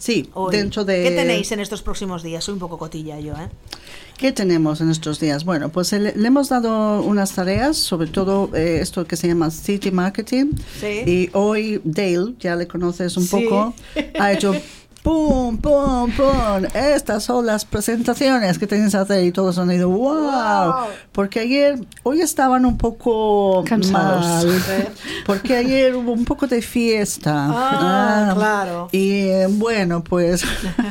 Sí, 0.01 0.27
hoy. 0.33 0.55
dentro 0.57 0.83
de... 0.83 1.03
¿Qué 1.03 1.11
tenéis 1.11 1.51
en 1.51 1.59
estos 1.59 1.83
próximos 1.83 2.23
días? 2.23 2.43
Soy 2.43 2.53
un 2.53 2.59
poco 2.59 2.79
cotilla 2.79 3.19
yo, 3.19 3.33
¿eh? 3.33 3.49
¿Qué 4.17 4.31
tenemos 4.31 4.81
en 4.81 4.89
estos 4.91 5.19
días? 5.19 5.45
Bueno, 5.45 5.69
pues 5.69 5.91
le, 5.93 6.13
le 6.15 6.27
hemos 6.27 6.49
dado 6.49 7.01
unas 7.01 7.33
tareas, 7.33 7.77
sobre 7.77 8.07
todo 8.07 8.49
eh, 8.55 8.79
esto 8.81 9.05
que 9.05 9.15
se 9.15 9.27
llama 9.27 9.49
City 9.51 9.91
Marketing. 9.91 10.51
Sí. 10.79 11.03
Y 11.09 11.29
hoy 11.33 11.81
Dale, 11.83 12.33
ya 12.39 12.55
le 12.55 12.67
conoces 12.67 13.15
un 13.17 13.23
Sí. 13.25 13.29
poco, 13.45 13.73
ha 14.19 14.33
hecho 14.33 14.53
¡pum, 15.03 15.57
pum, 15.57 16.11
pum! 16.11 16.65
Estas 16.73 17.23
son 17.23 17.45
las 17.45 17.65
presentaciones 17.65 18.57
que 18.59 18.67
tienes 18.67 18.91
que 18.91 18.97
hacer 18.97 19.23
y 19.25 19.31
todos 19.31 19.57
han 19.57 19.71
ido 19.71 19.89
¡wow! 19.89 20.31
Wow. 20.31 20.73
Porque 21.11 21.39
ayer, 21.41 21.79
hoy 22.03 22.21
estaban 22.21 22.65
un 22.65 22.77
poco 22.77 23.63
Cansados. 23.65 24.45
mal, 24.45 24.61
porque 25.25 25.55
ayer 25.55 25.95
hubo 25.95 26.11
un 26.11 26.25
poco 26.25 26.47
de 26.47 26.61
fiesta. 26.61 27.47
Ah, 27.49 28.33
claro. 28.35 28.89
Y 28.91 29.27
eh, 29.27 29.47
bueno, 29.49 30.03
pues 30.03 30.43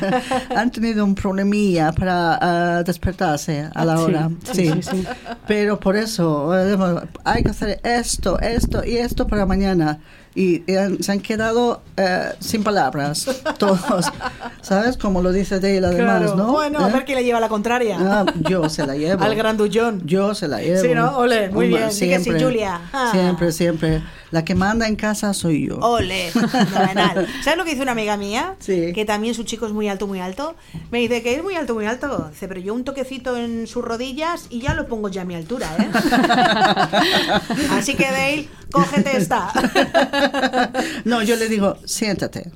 han 0.55 0.71
tenido 0.71 1.05
un 1.05 1.15
problemilla 1.15 1.93
para 1.93 2.39
ah, 2.79 2.83
despertarse 2.83 3.69
a 3.75 3.85
la 3.85 4.01
hora. 4.01 4.31
sí, 4.53 4.61
Sí, 4.61 4.83
sí, 4.83 4.91
sí. 4.91 5.07
Pero 5.47 5.81
por 5.81 5.97
eso 5.97 6.53
eh, 6.57 6.77
hay 7.25 7.43
que 7.43 7.51
hacer 7.51 7.81
esto, 7.83 8.39
esto 8.41 8.85
y 8.85 8.97
esto 8.97 9.27
para 9.27 9.47
mañana. 9.47 10.01
Y, 10.33 10.63
han- 10.77 11.03
se 11.03 11.11
han 11.11 11.21
quedado 11.21 11.83
eh, 11.97 12.31
sin 12.39 12.63
palabras 12.63 13.27
todos. 13.59 14.07
¿Sabes? 14.63 14.97
Como 14.97 15.23
lo 15.23 15.33
dice 15.33 15.59
Dale 15.59 15.79
además, 15.85 16.19
Claro. 16.23 16.37
¿no? 16.37 16.53
Bueno, 16.53 16.85
a 16.85 16.89
¿Eh? 16.89 16.93
ver 16.93 17.05
quién 17.05 17.19
le 17.19 17.25
lleva 17.25 17.41
la 17.41 17.49
contraria. 17.49 17.97
Ah, 18.01 18.25
yo 18.49 18.69
se 18.69 18.87
la 18.87 18.95
llevo. 18.95 19.25
Al 19.25 19.35
grandullón. 19.35 20.03
Yo 20.07 20.35
se 20.37 20.47
la 20.47 20.61
llevo. 20.61 20.81
Sí, 20.83 20.95
¿no? 20.95 21.17
Ole, 21.19 21.49
muy 21.51 21.67
bien. 21.69 21.89
Que 21.99 22.21
sí, 22.21 22.31
Julia. 22.41 22.81
Ah. 22.93 23.09
Siempre, 23.13 23.51
siempre. 23.51 24.03
La 24.31 24.45
que 24.45 24.55
manda 24.55 24.87
en 24.87 24.95
casa 24.95 25.35
soy 25.35 25.67
yo. 25.67 25.79
Ole, 25.81 26.31
fenomenal. 26.31 27.27
¿Sabes 27.43 27.59
lo 27.59 27.65
que 27.65 27.71
dice 27.71 27.83
una 27.83 27.93
amiga 27.93 28.17
mía? 28.17 28.55
Sí. 28.61 28.93
Que 28.95 29.05
también 29.05 29.35
su 29.35 29.43
chico 29.43 29.67
es 29.67 29.73
muy 29.73 29.89
alto, 29.89 30.07
muy 30.07 30.21
alto. 30.21 30.55
Me 30.93 30.99
dice 31.01 31.23
que 31.23 31.35
es 31.35 31.43
muy 31.43 31.57
alto, 31.57 31.75
muy 31.75 31.87
alto. 31.87 32.29
Dice, 32.31 32.47
pero 32.47 32.61
yo 32.61 32.73
un 32.75 32.85
toquecito 32.85 33.37
en 33.37 33.67
sus 33.67 33.85
rodillas 33.85 34.47
y 34.49 34.61
ya 34.61 34.75
lo 34.75 34.87
pongo 34.87 35.09
ya 35.09 35.23
a 35.23 35.25
mi 35.25 35.35
altura, 35.35 35.67
¿eh? 35.81 35.91
Así 37.73 37.95
que 37.95 38.05
Dale, 38.05 38.49
cógete 38.73 39.17
esta. 39.17 39.53
No, 41.05 41.23
yo 41.23 41.37
le 41.37 41.49
digo, 41.49 41.77
siéntate, 41.85 42.51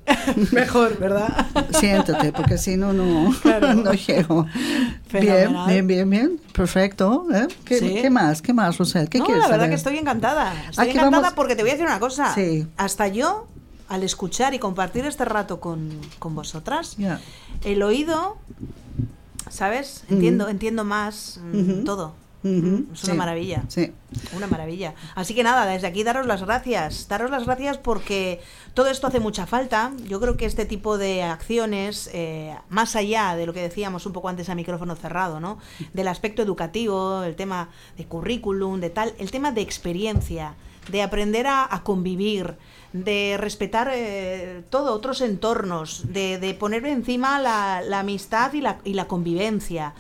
Mejor, 0.53 0.99
¿verdad? 0.99 1.47
siéntate, 1.79 2.33
porque 2.33 2.59
si 2.59 2.77
no, 2.77 2.93
no, 2.93 3.35
Claro. 3.43 3.75
no 3.75 3.93
llego. 3.93 4.45
Bien, 5.13 5.25
Fenomenal. 5.27 5.67
bien, 5.69 5.87
bien, 5.87 6.11
bien. 6.11 6.41
Perfecto. 6.53 7.27
¿eh? 7.33 7.47
¿Qué, 7.65 7.79
Sí. 7.79 7.99
qué 8.03 8.11
más? 8.11 8.43
¿Qué 8.43 8.53
más, 8.53 8.79
Rosel? 8.79 9.09
¿Qué 9.09 9.19
no, 9.19 9.25
quieres 9.25 9.43
la 9.43 9.49
verdad 9.49 9.59
saber? 9.65 9.71
que 9.71 9.77
estoy 9.77 9.99
encantada. 9.99 10.53
Estoy 10.71 10.83
Aquí 10.89 10.91
encantada 10.99 11.23
vamos- 11.23 11.35
porque 11.35 11.57
te 11.57 11.63
voy 11.63 11.71
a 11.71 11.75
decir 11.75 11.87
una 11.87 12.01
cosa. 12.01 12.35
Sí. 12.35 12.67
Hasta 12.77 13.09
yo, 13.09 13.47
al 13.89 14.03
escuchar 14.03 14.55
y 14.55 14.59
compartir 14.59 15.05
este 15.07 15.25
rato 15.25 15.61
con, 15.61 15.91
con 16.19 16.35
vosotras, 16.35 16.97
el 17.65 17.83
oído, 17.83 18.37
¿sabes? 19.51 20.05
Entiendo, 20.09 20.49
entiendo 20.49 20.85
más 20.85 21.41
mm, 21.53 21.85
todo. 21.85 22.15
Ujú, 22.45 22.87
Es 22.93 23.05
una 23.05 23.15
maravilla. 23.15 23.63
Sí. 23.69 23.91
Una 24.37 24.47
maravilla. 24.47 24.95
Así 25.15 25.35
que 25.35 25.43
nada, 25.43 25.65
desde 25.65 25.87
aquí 25.87 26.05
daros 26.05 26.27
las 26.27 26.43
gracias. 26.43 27.09
Daros 27.09 27.31
las 27.31 27.47
gracias 27.47 27.79
porque 27.79 28.41
todo 28.75 28.89
esto 28.89 29.07
hace 29.07 29.19
mucha 29.19 29.47
falta. 29.47 29.93
Yo 30.07 30.21
creo 30.21 30.37
que 30.37 30.45
este 30.45 30.67
tipo 30.67 30.99
de 30.99 31.23
acciones, 31.23 32.11
eh, 32.13 32.55
más 32.69 32.97
allá 32.97 33.35
de 33.35 33.47
lo 33.47 33.55
que 33.55 33.63
decíamos 33.63 34.05
un 34.05 34.13
poco 34.13 34.29
antes 34.29 34.51
a 34.51 34.55
micrófono 34.55 34.95
cerrado, 34.95 35.41
¿no? 35.41 35.59
Del 35.95 36.07
aspecto 36.07 36.43
educativo, 36.43 37.23
el 37.23 37.35
tema 37.35 37.71
de 37.97 38.05
currículum, 38.05 38.79
de 38.79 38.91
tal, 38.91 39.15
el 39.19 39.31
tema 39.31 39.51
de 39.51 39.63
experiencia, 39.63 40.55
de 40.91 41.03
aprender 41.03 41.47
a, 41.47 41.67
a 41.75 41.83
convivir, 41.83 42.57
de 42.93 43.37
respetar 43.39 43.91
eh, 43.95 44.63
todo, 44.69 44.93
otros 44.93 45.23
entornos, 45.23 46.13
de, 46.13 46.39
de 46.39 46.53
poner 46.53 46.85
encima 46.85 47.41
la, 47.41 47.81
la 47.81 48.01
amistad 48.01 48.53
y 48.53 48.61
la, 48.61 48.81
y 48.85 48.93
la 48.93 49.07
convivencia. 49.07 49.95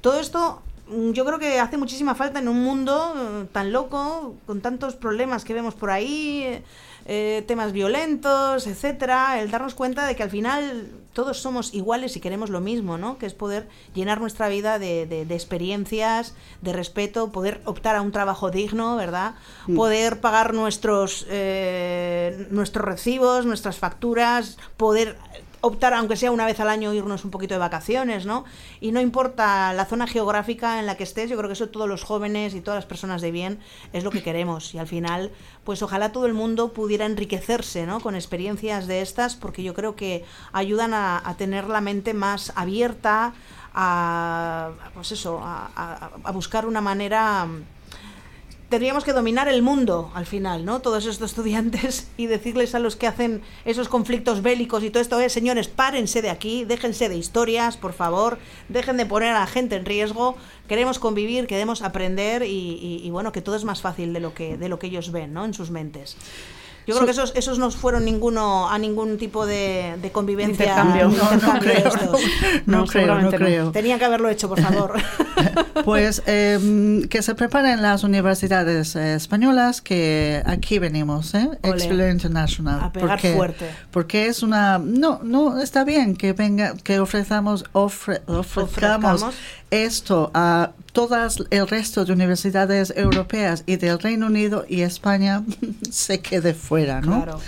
Todo 0.00 0.18
esto 0.18 0.62
mm, 0.62 0.69
yo 1.12 1.24
creo 1.24 1.38
que 1.38 1.58
hace 1.60 1.76
muchísima 1.76 2.14
falta 2.14 2.38
en 2.38 2.48
un 2.48 2.62
mundo 2.62 3.14
eh, 3.16 3.46
tan 3.52 3.72
loco, 3.72 4.34
con 4.46 4.60
tantos 4.60 4.94
problemas 4.96 5.44
que 5.44 5.54
vemos 5.54 5.74
por 5.74 5.90
ahí, 5.90 6.42
eh, 6.44 6.62
eh, 7.06 7.44
temas 7.48 7.72
violentos, 7.72 8.66
etcétera, 8.66 9.40
el 9.40 9.50
darnos 9.50 9.74
cuenta 9.74 10.06
de 10.06 10.14
que 10.14 10.22
al 10.22 10.30
final 10.30 10.90
todos 11.12 11.38
somos 11.38 11.74
iguales 11.74 12.16
y 12.16 12.20
queremos 12.20 12.50
lo 12.50 12.60
mismo, 12.60 12.98
¿no? 12.98 13.18
Que 13.18 13.26
es 13.26 13.34
poder 13.34 13.68
llenar 13.94 14.20
nuestra 14.20 14.48
vida 14.48 14.78
de, 14.78 15.06
de- 15.06 15.24
de 15.24 15.34
experiencias, 15.34 16.34
de 16.62 16.72
respeto, 16.72 17.32
poder 17.32 17.60
optar 17.64 17.96
a 17.96 18.02
un 18.02 18.12
trabajo 18.12 18.50
digno, 18.50 18.96
¿verdad? 18.96 19.34
Poder 19.74 20.20
pagar 20.20 20.54
nuestros, 20.54 21.26
eh, 21.30 22.46
nuestros 22.50 22.84
recibos, 22.84 23.44
nuestras 23.46 23.78
facturas, 23.78 24.56
poder 24.76 25.16
optar, 25.62 25.92
aunque 25.94 26.16
sea 26.16 26.30
una 26.32 26.46
vez 26.46 26.58
al 26.60 26.68
año, 26.68 26.92
irnos 26.94 27.24
un 27.24 27.30
poquito 27.30 27.54
de 27.54 27.58
vacaciones, 27.58 28.26
¿no? 28.26 28.44
Y 28.80 28.92
no 28.92 29.00
importa 29.00 29.72
la 29.72 29.84
zona 29.84 30.06
geográfica 30.06 30.78
en 30.80 30.86
la 30.86 30.96
que 30.96 31.04
estés, 31.04 31.28
yo 31.28 31.36
creo 31.36 31.48
que 31.48 31.52
eso 31.54 31.68
todos 31.68 31.88
los 31.88 32.02
jóvenes 32.02 32.54
y 32.54 32.60
todas 32.60 32.78
las 32.78 32.86
personas 32.86 33.20
de 33.22 33.30
bien 33.30 33.58
es 33.92 34.04
lo 34.04 34.10
que 34.10 34.22
queremos. 34.22 34.74
Y 34.74 34.78
al 34.78 34.86
final, 34.86 35.30
pues 35.64 35.82
ojalá 35.82 36.12
todo 36.12 36.26
el 36.26 36.34
mundo 36.34 36.72
pudiera 36.72 37.04
enriquecerse, 37.06 37.86
¿no? 37.86 38.00
Con 38.00 38.14
experiencias 38.14 38.86
de 38.86 39.02
estas, 39.02 39.36
porque 39.36 39.62
yo 39.62 39.74
creo 39.74 39.96
que 39.96 40.24
ayudan 40.52 40.94
a, 40.94 41.20
a 41.28 41.36
tener 41.36 41.68
la 41.68 41.80
mente 41.80 42.14
más 42.14 42.52
abierta, 42.56 43.34
a, 43.74 44.70
pues 44.94 45.12
eso, 45.12 45.40
a, 45.42 45.70
a- 45.76 46.10
a 46.24 46.32
buscar 46.32 46.66
una 46.66 46.80
manera 46.80 47.46
tendríamos 48.70 49.04
que 49.04 49.12
dominar 49.12 49.48
el 49.48 49.60
mundo 49.62 50.10
al 50.14 50.24
final, 50.24 50.64
¿no? 50.64 50.80
Todos 50.80 51.04
estos 51.04 51.30
estudiantes 51.32 52.08
y 52.16 52.26
decirles 52.26 52.74
a 52.74 52.78
los 52.78 52.96
que 52.96 53.06
hacen 53.06 53.42
esos 53.66 53.88
conflictos 53.88 54.40
bélicos 54.40 54.82
y 54.82 54.88
todo 54.90 55.02
esto, 55.02 55.20
eh, 55.20 55.28
señores, 55.28 55.68
párense 55.68 56.22
de 56.22 56.30
aquí, 56.30 56.64
déjense 56.64 57.08
de 57.10 57.16
historias, 57.18 57.76
por 57.76 57.92
favor, 57.92 58.38
dejen 58.70 58.96
de 58.96 59.04
poner 59.04 59.34
a 59.34 59.40
la 59.40 59.46
gente 59.46 59.76
en 59.76 59.84
riesgo, 59.84 60.36
queremos 60.68 60.98
convivir, 60.98 61.46
queremos 61.46 61.82
aprender 61.82 62.42
y, 62.44 63.00
y- 63.04 63.10
bueno, 63.10 63.32
que 63.32 63.42
todo 63.42 63.56
es 63.56 63.64
más 63.64 63.82
fácil 63.82 64.12
de 64.14 64.20
lo 64.20 64.32
que, 64.32 64.56
de 64.56 64.68
lo 64.70 64.78
que 64.78 64.86
ellos 64.86 65.12
ven, 65.12 65.34
¿no? 65.34 65.44
En 65.44 65.52
sus 65.52 65.70
mentes. 65.70 66.16
Yo 66.86 66.94
creo 66.94 67.04
que 67.06 67.12
esos, 67.12 67.32
esos 67.36 67.58
no 67.58 67.70
fueron 67.70 68.04
ninguno 68.04 68.68
a 68.68 68.78
ningún 68.78 69.16
tipo 69.18 69.46
de, 69.46 69.96
de 70.02 70.10
convivencia. 70.12 70.64
Intercambio. 70.64 71.08
No, 71.08 71.24
no 71.30 71.34
intercambio 71.34 71.72
de 71.74 71.82
creo. 71.82 72.12
No, 72.66 72.78
No, 72.80 72.86
creo, 72.86 73.06
no 73.14 73.20
no. 73.22 73.30
creo. 73.30 73.70
Tenían 73.72 73.98
que 73.98 74.04
haberlo 74.06 74.28
hecho, 74.28 74.48
por 74.48 74.60
favor. 74.60 74.94
Pues 75.84 76.22
em, 76.26 77.08
que 77.08 77.22
se 77.22 77.34
preparen 77.34 77.80
las 77.80 78.04
universidades 78.04 78.94
eh, 78.96 79.14
españolas 79.14 79.80
que 79.80 80.42
aquí 80.44 80.78
venimos, 80.78 81.32
¿eh? 81.34 81.48
International. 82.10 82.80
A 82.82 82.92
pegar 82.92 83.08
porque, 83.10 83.34
fuerte. 83.34 83.70
Porque 83.90 84.26
es 84.26 84.42
una... 84.42 84.78
No, 84.78 85.20
no, 85.22 85.58
está 85.60 85.84
bien 85.84 86.16
que 86.16 86.32
venga, 86.34 86.74
que 86.84 87.00
ofrezcamos, 87.00 87.64
ofre- 87.72 88.20
ofrezcamos 88.26 89.22
Ofrezcamos. 89.22 89.34
esto 89.70 90.30
a 90.34 90.72
todas 90.92 91.42
el 91.50 91.68
resto 91.68 92.04
de 92.04 92.12
universidades 92.12 92.92
europeas 92.96 93.62
y 93.66 93.76
del 93.76 93.98
Reino 93.98 94.26
Unido 94.26 94.64
y 94.68 94.82
España 94.82 95.44
se 95.90 96.20
quede 96.20 96.54
fuera, 96.54 97.00
¿no? 97.00 97.22
Claro. 97.22 97.40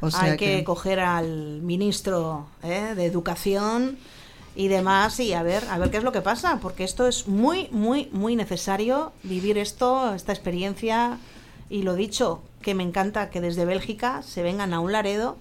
O 0.00 0.10
sea 0.10 0.32
Hay 0.32 0.36
que, 0.36 0.62
coger 0.64 1.00
al 1.00 1.60
ministro 1.62 2.46
¿eh? 2.62 2.94
de 2.94 3.06
Educación 3.06 3.96
y 4.54 4.68
demás 4.68 5.20
y 5.20 5.32
a 5.32 5.42
ver, 5.42 5.64
a 5.70 5.78
ver 5.78 5.90
qué 5.90 5.98
es 5.98 6.04
lo 6.04 6.12
que 6.12 6.20
pasa, 6.20 6.58
porque 6.60 6.84
esto 6.84 7.06
es 7.06 7.28
muy, 7.28 7.68
muy, 7.70 8.08
muy 8.12 8.36
necesario 8.36 9.12
vivir 9.22 9.58
esto, 9.58 10.14
esta 10.14 10.32
experiencia 10.32 11.18
y 11.68 11.82
lo 11.82 11.94
dicho, 11.94 12.42
que 12.62 12.74
me 12.74 12.82
encanta 12.82 13.30
que 13.30 13.40
desde 13.40 13.64
Bélgica 13.64 14.22
se 14.22 14.42
vengan 14.42 14.74
a 14.74 14.80
un 14.80 14.92
Laredo 14.92 15.36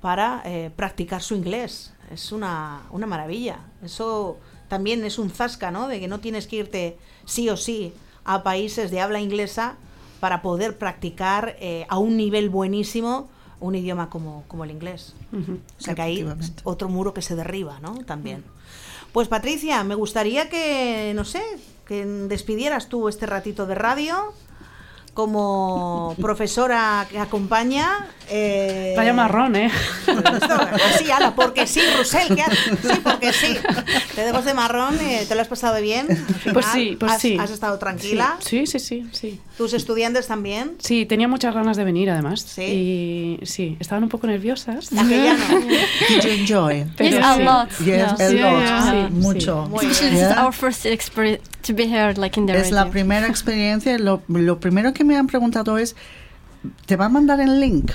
para 0.00 0.42
eh, 0.44 0.70
practicar 0.74 1.22
su 1.22 1.34
inglés. 1.34 1.92
Es 2.10 2.32
una, 2.32 2.82
una 2.90 3.06
maravilla. 3.06 3.58
Eso 3.82 4.38
también 4.68 5.04
es 5.04 5.18
un 5.18 5.30
zasca, 5.30 5.70
¿no? 5.70 5.88
De 5.88 6.00
que 6.00 6.08
no 6.08 6.20
tienes 6.20 6.46
que 6.46 6.56
irte 6.56 6.98
sí 7.24 7.48
o 7.48 7.56
sí 7.56 7.92
a 8.24 8.42
países 8.42 8.90
de 8.90 9.00
habla 9.00 9.20
inglesa 9.20 9.76
para 10.20 10.42
poder 10.42 10.78
practicar 10.78 11.56
eh, 11.60 11.86
a 11.88 11.98
un 11.98 12.16
nivel 12.16 12.50
buenísimo 12.50 13.28
un 13.60 13.74
idioma 13.74 14.08
como, 14.08 14.44
como 14.46 14.64
el 14.64 14.70
inglés. 14.70 15.14
O 15.32 15.82
sea 15.82 15.94
que 15.94 16.02
Efectivamente. 16.02 16.62
otro 16.64 16.88
muro 16.88 17.12
que 17.12 17.22
se 17.22 17.34
derriba, 17.34 17.80
¿no? 17.80 17.94
También. 18.04 18.44
Pues 19.12 19.28
Patricia, 19.28 19.82
me 19.84 19.94
gustaría 19.94 20.48
que, 20.48 21.12
no 21.14 21.24
sé, 21.24 21.42
que 21.86 22.04
despidieras 22.04 22.88
tú 22.88 23.08
este 23.08 23.26
ratito 23.26 23.66
de 23.66 23.74
radio 23.74 24.32
como 25.22 26.14
profesora 26.22 27.04
que 27.10 27.18
acompaña. 27.18 28.06
Eh, 28.30 28.94
Vaya 28.96 29.12
marrón, 29.12 29.56
¿eh? 29.56 29.68
así, 30.94 31.10
ala, 31.10 31.34
porque 31.34 31.66
sí, 31.66 31.80
Rusel, 31.96 32.36
¿qué 32.36 32.42
haces? 32.42 32.58
Sí, 32.82 33.00
porque 33.02 33.32
sí. 33.32 33.56
Te 34.14 34.20
dejo 34.24 34.42
de 34.42 34.54
marrón, 34.54 34.96
eh, 35.00 35.24
¿te 35.26 35.34
lo 35.34 35.40
has 35.40 35.48
pasado 35.48 35.80
bien? 35.82 36.06
Final, 36.06 36.52
Pues 36.54 36.66
sí, 36.66 36.96
pues 37.00 37.12
has, 37.12 37.20
sí. 37.20 37.36
¿Has 37.40 37.50
estado 37.50 37.78
tranquila? 37.80 38.36
Sí, 38.38 38.66
sí, 38.68 38.78
sí, 38.78 39.08
sí. 39.12 39.40
¿Tus 39.56 39.72
estudiantes 39.72 40.28
también? 40.28 40.76
Sí, 40.78 41.04
tenía 41.04 41.26
muchas 41.26 41.52
ganas 41.52 41.76
de 41.76 41.82
venir 41.84 42.10
además. 42.10 42.42
¿Sí? 42.42 43.38
Y 43.42 43.46
sí, 43.46 43.76
estaban 43.80 44.04
un 44.04 44.08
poco 44.10 44.28
nerviosas. 44.28 44.92
Aquella 44.96 45.34
no. 45.34 45.58
Did 45.58 46.22
you 46.22 46.30
enjoy? 46.30 46.84
Pero 46.96 47.16
yes, 47.16 47.24
a 47.26 47.34
sí. 47.36 47.42
lot. 47.42 47.68
Yes, 47.70 47.86
Yeah. 47.88 48.10
a 48.10 48.30
lot. 48.30 48.62
yeah. 48.62 49.08
Sí, 49.08 49.14
Mucho. 49.14 49.66
Muy 49.68 49.80
bien. 49.80 49.90
This 49.90 50.02
is 50.02 50.12
Yeah. 50.12 50.44
our 50.44 50.52
first 50.52 50.86
experience 50.86 51.42
to 51.66 51.74
be 51.74 51.84
here, 51.88 52.14
like 52.14 52.38
in 52.38 52.46
the 52.46 52.54
Es 52.56 52.70
la 52.70 52.82
radio. 52.84 52.92
primera 52.92 53.26
experiencia. 53.26 53.98
Lo, 53.98 54.22
lo 54.28 54.60
primero 54.60 54.92
que 54.92 55.02
me 55.08 55.16
han 55.16 55.26
preguntado 55.26 55.76
es, 55.78 55.96
¿te 56.86 56.96
va 56.96 57.04
a 57.06 57.08
mandar 57.08 57.40
el 57.40 57.60
link 57.60 57.92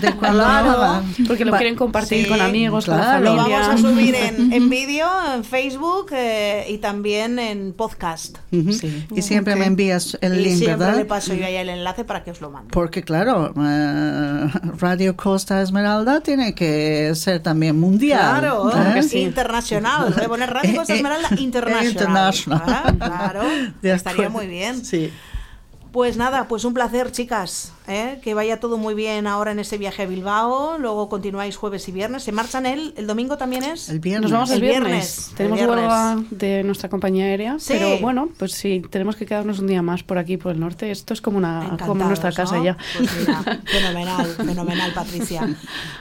de 0.00 0.12
cuando 0.18 0.38
Claro. 0.44 1.02
Porque 1.26 1.44
lo 1.46 1.52
Va- 1.52 1.58
quieren 1.58 1.76
compartir 1.76 2.24
Sí, 2.24 2.28
con 2.28 2.40
amigos, 2.42 2.84
con 2.84 2.96
la 2.96 3.02
claro. 3.02 3.24
Lo 3.24 3.36
familia. 3.36 3.58
vamos 3.58 3.74
a 3.74 3.78
subir 3.90 4.14
en, 4.14 4.52
en 4.52 4.68
vídeo, 4.68 5.06
en 5.34 5.44
Facebook 5.44 6.08
eh, 6.12 6.66
y 6.68 6.76
también 6.78 7.38
en 7.38 7.72
podcast. 7.72 8.36
Ujú. 8.52 8.70
Sí. 8.74 9.06
Y 9.16 9.22
siempre 9.22 9.56
me 9.56 9.64
envías 9.64 10.18
el 10.20 10.38
y 10.40 10.44
link, 10.44 10.58
siempre 10.58 10.76
¿verdad? 10.76 10.96
le 10.98 11.04
paso 11.06 11.32
yo 11.34 11.46
ahí 11.46 11.56
el 11.56 11.70
enlace 11.70 12.04
para 12.04 12.22
que 12.22 12.30
os 12.32 12.40
lo 12.42 12.50
mande. 12.50 12.70
Porque 12.70 13.02
claro, 13.02 13.54
eh, 13.58 14.50
Radio 14.78 15.16
Costa 15.16 15.62
Esmeralda 15.62 16.20
tiene 16.20 16.54
que 16.54 17.12
ser 17.14 17.40
también 17.42 17.80
mundial. 17.80 18.20
Claro, 18.40 18.70
¿eh? 18.96 19.02
sí. 19.04 19.20
internacional. 19.20 20.14
A 20.14 20.28
poner 20.28 20.50
Radio 20.50 20.76
Costa 20.76 20.92
Eh, 20.92 20.96
eh, 20.96 20.98
Esmeralda 20.98 21.28
International. 21.38 21.86
International. 21.92 22.62
Ah, 22.66 22.92
claro, 22.98 23.40
De 23.80 23.92
estaría 23.92 24.28
muy 24.28 24.46
bien. 24.46 24.84
Sí. 24.84 25.10
Pues 25.92 26.16
nada, 26.16 26.48
pues 26.48 26.64
un 26.64 26.72
placer, 26.72 27.12
chicas. 27.12 27.70
¿Eh? 27.88 28.20
Que 28.22 28.34
vaya 28.34 28.60
todo 28.60 28.78
muy 28.78 28.94
bien 28.94 29.26
ahora 29.26 29.52
en 29.52 29.58
ese 29.58 29.78
viaje 29.78 30.02
a 30.02 30.06
Bilbao. 30.06 30.78
Luego 30.78 31.08
continuáis 31.08 31.56
jueves 31.56 31.88
y 31.88 31.92
viernes. 31.92 32.22
¿Se 32.24 32.32
marchan 32.32 32.66
el, 32.66 32.94
el 32.96 33.06
domingo 33.06 33.36
también 33.36 33.64
es? 33.64 33.88
El 33.88 34.00
viernes. 34.00 34.22
Nos 34.30 34.32
vamos 34.32 34.50
el 34.50 34.56
El 34.56 34.62
viernes. 34.62 34.82
viernes, 34.88 35.28
el 35.30 35.34
Tenemos 35.36 35.58
viernes. 35.58 35.78
huelga 35.78 36.22
de 36.30 36.62
nuestra 36.64 36.88
compañía 36.88 37.24
aérea, 37.26 37.56
Sí. 37.58 37.74
pero 37.74 37.98
bueno, 37.98 38.28
pues 38.38 38.52
sí, 38.52 38.82
tenemos 38.90 39.16
que 39.16 39.26
quedarnos 39.26 39.58
un 39.58 39.66
día 39.66 39.82
más 39.82 40.02
por 40.02 40.18
aquí, 40.18 40.36
por 40.36 40.52
el 40.52 40.60
norte. 40.60 40.90
Esto 40.90 41.14
es 41.14 41.20
como 41.20 41.38
una 41.38 41.62
Encantados, 41.64 41.88
como 41.88 42.04
nuestra 42.04 42.32
casa 42.32 42.56
¿no? 42.56 42.64
ya. 42.64 42.76
Pues 42.96 43.10
mira, 43.18 43.60
fenomenal, 43.66 44.26
fenomenal, 44.26 44.92
Patricia. 44.94 45.48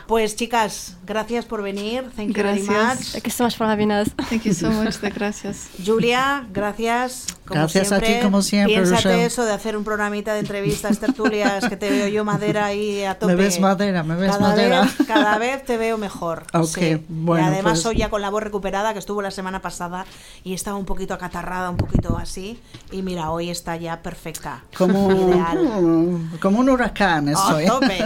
Pues 0.08 0.36
chicas, 0.36 0.98
gracias 1.06 1.46
por 1.46 1.62
venir. 1.62 2.04
Thank 2.16 2.30
you 2.30 2.34
very 2.44 2.62
Gracias. 2.62 3.00
much. 3.00 3.12
Thank 3.14 3.24
you 3.26 3.32
so 3.32 3.44
much 3.46 3.56
for 3.56 3.68
having 3.68 3.92
us. 3.92 4.10
Thank 4.30 4.44
you 4.44 4.54
so 4.54 4.70
much. 4.72 4.96
De 5.00 5.10
gracias. 5.10 5.70
Julia, 5.86 6.46
gracias. 6.54 7.28
Como 7.48 7.62
Gracias 7.62 7.92
a 7.92 8.00
siempre. 8.00 8.16
ti, 8.20 8.22
como 8.24 8.42
siempre, 8.42 8.76
Piénsate 8.76 9.04
Rochelle. 9.04 9.26
eso 9.26 9.46
de 9.46 9.52
hacer 9.52 9.76
un 9.76 9.84
programita 9.84 10.34
de 10.34 10.40
entrevistas, 10.40 11.00
tertulias, 11.00 11.66
que 11.72 11.78
te 11.78 11.90
veo 11.90 12.08
yo 12.10 12.26
madera 12.26 12.66
ahí 12.66 13.06
a 13.06 13.16
tope. 13.20 13.34
Me 13.34 13.42
ves 13.44 13.62
madera, 13.62 14.04
me 14.04 14.16
ves 14.16 14.30
cada 14.32 14.42
madera. 14.50 14.82
Vez, 14.82 14.96
cada 15.08 15.38
vez 15.40 15.64
te 15.64 15.78
veo 15.78 15.98
mejor. 15.98 16.44
Ok, 16.54 16.68
sí. 16.68 17.06
bueno, 17.08 17.46
y 17.46 17.48
además 17.54 17.74
pues- 17.80 17.86
hoy 17.86 17.96
ya 17.98 18.10
con 18.10 18.22
la 18.22 18.30
voz 18.30 18.44
recuperada, 18.44 18.92
que 18.92 19.00
estuvo 19.00 19.22
la 19.22 19.32
semana 19.32 19.62
pasada 19.62 20.06
y 20.44 20.54
estaba 20.54 20.76
un 20.76 20.84
poquito 20.84 21.14
acatarrada, 21.14 21.70
un 21.70 21.78
poquito 21.78 22.18
así. 22.18 22.60
Y 22.92 23.04
mira, 23.04 23.32
hoy 23.32 23.50
está 23.50 23.78
ya 23.78 24.02
perfecta. 24.02 24.66
Como, 24.78 25.12
Ideal. 25.14 26.40
como 26.42 26.60
un 26.60 26.70
huracán 26.70 27.30
A 27.30 27.32
estoy. 27.32 27.66
tope. 27.68 28.00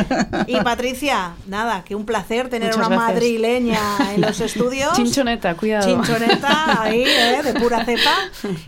Y 0.48 0.62
Patricia, 0.62 1.34
nada, 1.48 1.84
que 1.84 1.96
un 1.96 2.06
placer 2.06 2.50
tener 2.50 2.70
Muchas 2.70 2.86
una 2.88 2.96
gracias. 2.98 3.14
madrileña 3.16 3.80
en 4.14 4.22
los 4.22 4.40
estudios. 4.42 4.94
Chinchoneta, 4.94 5.56
cuidado. 5.56 5.88
Chinchoneta 5.88 6.84
ahí, 6.84 7.04
¿eh? 7.04 7.42
de 7.44 7.54
pura 7.60 7.84
cepa. 7.84 8.12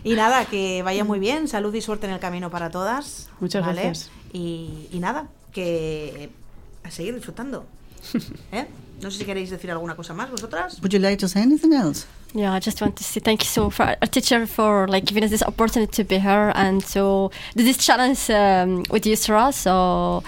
Y 0.02 0.14
nada, 0.14 0.44
que 0.46 0.82
vaya 0.82 1.04
muy 1.04 1.20
bien. 1.20 1.46
Salud 1.46 1.72
y 1.72 1.80
suerte 1.80 2.06
en 2.08 2.14
el 2.14 2.18
camino 2.18 2.50
para 2.50 2.70
todas. 2.70 3.28
Muchas 3.38 3.64
¿vale? 3.64 3.82
gracias. 3.82 4.10
Y, 4.32 4.88
y 4.92 4.98
nada, 4.98 5.28
que 5.52 6.30
a 6.84 6.90
seguir 6.90 7.14
disfrutando. 7.14 7.64
¿eh? 8.52 8.66
No 9.00 9.10
sé 9.10 9.18
si 9.18 9.24
queréis 9.24 9.50
decir 9.50 9.70
alguna 9.70 9.94
cosa 9.94 10.14
más 10.14 10.30
vosotras. 10.30 10.80
Would 10.80 10.92
you 10.92 10.98
like 10.98 11.18
to 11.18 11.28
say 11.28 11.42
anything 11.42 11.72
else? 11.72 12.06
Yeah, 12.34 12.52
I 12.52 12.60
just 12.60 12.80
want 12.80 12.96
to 12.96 13.04
say 13.04 13.20
thank 13.20 13.42
you 13.42 13.46
so 13.48 13.70
for 13.70 13.84
our 13.84 14.08
teacher 14.08 14.46
for 14.46 14.86
like 14.88 15.06
giving 15.06 15.24
us 15.24 15.30
this 15.30 15.42
opportunity 15.42 15.92
to 15.92 16.04
be 16.04 16.18
here 16.18 16.52
and 16.54 16.84
to 16.92 17.30
do 17.56 17.64
this 17.64 17.78
challenge 17.78 18.28
um, 18.30 18.84
with 18.90 19.06
you, 19.06 19.16
Sarah. 19.16 19.52
So. 19.52 20.22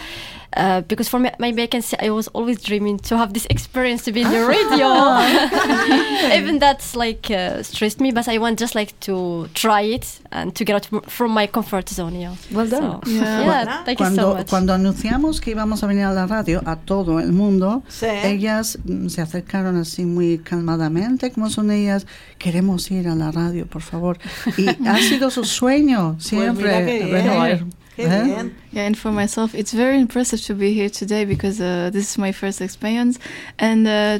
Uh, 0.57 0.81
because 0.89 1.09
for 1.09 1.21
me, 1.21 1.31
maybe 1.39 1.63
I 1.63 1.69
can 1.69 1.81
say 1.81 1.97
I 2.01 2.11
was 2.11 2.27
always 2.35 2.61
dreaming 2.61 2.99
to 3.09 3.17
have 3.17 3.33
this 3.35 3.47
experience 3.51 4.03
to 4.07 4.13
be 4.13 4.23
in 4.23 4.31
the 4.33 4.45
radio. 4.45 4.89
Even 6.37 6.59
that's 6.59 6.97
like 6.97 7.31
uh, 7.31 7.63
stressed 7.63 8.01
me, 8.01 8.11
but 8.11 8.27
I 8.29 8.39
want 8.39 8.59
just 8.59 8.75
like 8.75 8.99
to 9.01 9.49
try 9.55 9.83
it 9.83 10.21
and 10.33 10.53
to 10.57 10.65
get 10.65 10.75
out 10.75 10.89
m- 10.93 11.03
from 11.03 11.31
my 11.33 11.47
comfort 11.47 11.89
zone. 11.89 12.17
Yeah. 12.19 12.35
Well 12.53 12.67
done. 12.67 13.01
So, 13.05 13.11
Yeah. 13.11 13.45
yeah, 13.45 13.85
thank 13.85 14.01
you 14.01 14.07
so 14.07 14.11
Cuando, 14.17 14.35
much. 14.35 14.49
cuando 14.49 14.73
anunciamos 14.75 15.41
que 15.41 15.53
íbamos 15.53 15.83
a 15.83 15.87
venir 15.87 16.05
a 16.05 16.13
la 16.13 16.27
radio 16.27 16.61
a 16.67 16.77
todo 16.77 17.21
el 17.21 17.33
mundo, 17.33 17.83
Sí. 17.89 18.07
ellas 18.07 18.77
mm, 18.85 19.09
se 19.09 19.21
acercaron 19.23 19.77
así 19.77 20.05
muy 20.05 20.39
calmadamente, 20.39 21.31
como 21.31 21.49
son 21.51 21.71
ellas, 21.71 22.07
queremos 22.39 22.91
ir 22.91 23.09
a 23.09 23.15
la 23.15 23.31
radio, 23.31 23.67
por 23.67 23.83
favor. 23.83 24.19
Y 24.57 24.67
ha 24.89 24.97
sido 24.99 25.31
su 25.31 25.45
sueño 25.45 26.17
siempre. 26.19 27.07
Pues 27.09 27.63
mira 28.03 28.19
qué 28.19 28.25
bien. 28.25 28.27
venir, 28.27 28.27
Qué 28.27 28.31
¿eh? 28.31 28.35
bien. 28.35 28.57
Yeah, 28.73 28.87
and 28.87 28.97
for 28.97 29.13
myself, 29.13 29.55
it's 29.55 29.73
very 29.73 29.99
impressive 29.99 30.41
to 30.47 30.55
be 30.55 30.73
here 30.73 30.91
today 30.91 31.25
because 31.25 31.61
uh, 31.61 31.91
this 31.93 32.11
is 32.11 32.19
my 32.19 32.33
first 32.33 32.61
experience, 32.61 33.19
and 33.59 33.87
uh, 33.87 34.19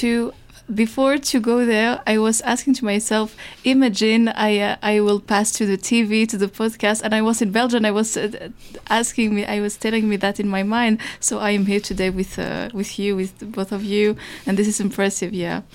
to 0.00 0.32
before 0.72 1.18
to 1.18 1.40
go 1.40 1.64
there, 1.66 2.00
I 2.06 2.18
was 2.18 2.40
asking 2.42 2.74
to 2.74 2.84
myself, 2.84 3.36
imagine 3.64 4.28
I 4.28 4.58
uh, 4.58 4.76
I 4.82 5.00
will 5.00 5.20
pass 5.20 5.52
to 5.52 5.66
the 5.66 5.76
TV 5.76 6.26
to 6.28 6.36
the 6.38 6.48
podcast, 6.48 7.02
and 7.02 7.14
I 7.14 7.22
was 7.22 7.42
in 7.42 7.50
Belgium. 7.52 7.84
I 7.84 7.90
was 7.90 8.16
uh, 8.16 8.48
asking 8.88 9.34
me, 9.34 9.44
I 9.44 9.60
was 9.60 9.76
telling 9.76 10.08
me 10.08 10.16
that 10.18 10.40
in 10.40 10.48
my 10.48 10.62
mind. 10.62 10.98
So 11.20 11.38
I 11.38 11.50
am 11.50 11.66
here 11.66 11.80
today 11.80 12.10
with 12.10 12.38
uh, 12.38 12.68
with 12.72 12.98
you, 12.98 13.16
with 13.16 13.32
both 13.52 13.72
of 13.72 13.82
you, 13.84 14.16
and 14.46 14.56
this 14.56 14.68
is 14.68 14.80
impressive. 14.80 15.32
Yeah. 15.32 15.62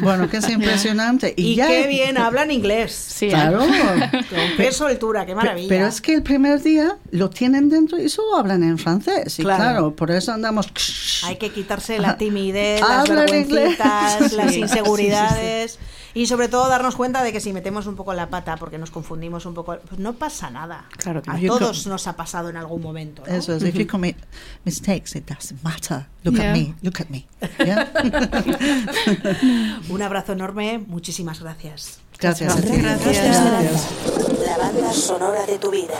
Bueno, 0.00 0.28
que 0.28 0.38
es 0.38 0.48
impresionante. 0.48 1.34
Y, 1.36 1.52
Y 1.52 1.54
ya, 1.56 1.66
qué 1.66 1.86
bien 1.86 2.18
hablan 2.18 2.50
inglés. 2.50 2.92
Sí, 2.92 3.26
¿eh? 3.26 3.30
Claro. 3.30 3.60
Con 4.10 4.56
qué 4.56 4.72
soltura, 4.72 5.24
qué 5.24 5.34
maravilla. 5.34 5.68
Pero 5.68 5.86
es 5.86 6.00
que 6.00 6.14
el 6.14 6.22
primer 6.22 6.62
día 6.62 6.96
lo 7.10 7.30
tienen 7.30 7.68
dentro 7.68 7.98
y 7.98 8.08
solo 8.08 8.36
hablan 8.36 8.62
en 8.62 8.78
francés. 8.78 9.38
Y 9.38 9.42
Claro. 9.42 9.62
claro, 9.62 9.96
por 9.96 10.10
eso 10.10 10.32
andamos. 10.32 10.66
Hay 11.24 11.36
que 11.36 11.50
quitarse 11.50 11.98
la 11.98 12.16
timidez, 12.16 12.80
las 12.80 13.08
Habla 13.08 13.26
las 14.34 14.52
Sí, 14.52 14.60
inseguridades 14.60 15.78
y 16.14 16.26
sobre 16.26 16.48
todo 16.48 16.68
darnos 16.68 16.94
cuenta 16.96 17.22
de 17.22 17.32
que 17.32 17.40
si 17.40 17.52
metemos 17.52 17.86
un 17.86 17.96
poco 17.96 18.12
la 18.14 18.28
pata 18.28 18.56
porque 18.56 18.78
nos 18.78 18.90
confundimos 18.90 19.46
un 19.46 19.54
poco, 19.54 19.78
pues 19.88 19.98
no 20.00 20.14
pasa 20.14 20.50
nada. 20.50 20.86
Claro 20.96 21.22
que 21.22 21.30
A 21.30 21.34
no. 21.34 21.38
You 21.40 21.48
todos 21.58 21.86
nos 21.86 22.06
ha 22.06 22.16
pasado 22.16 22.48
en 22.50 22.56
algún 22.56 22.82
momento. 22.82 23.22
¿no? 23.26 23.32
Eso 23.34 23.54
es, 23.54 23.62
if 23.64 23.74
you 23.74 23.86
commit 23.86 24.16
mistakes, 24.64 25.16
it 25.18 25.26
doesn't 25.28 25.62
matter. 25.62 26.06
Look 26.22 26.34
Yeah. 26.36 26.50
at 26.50 26.56
me, 26.56 26.74
look 26.82 27.00
at 27.00 27.08
me. 27.10 27.26
Yeah? 27.58 27.90
Un 29.88 30.02
abrazo 30.02 30.32
enorme, 30.32 30.78
muchísimas 30.78 31.40
gracias. 31.40 31.98
Gracias 32.18 32.56
a 32.56 32.60
ti. 32.60 32.68
Gracias. 32.76 33.04
Costa 33.04 33.30
Esmeralda, 33.30 34.46
la 34.46 34.58
banda 34.58 34.92
sonora 34.92 35.46
de 35.46 35.58
tu 35.58 35.70
vida. 35.70 35.94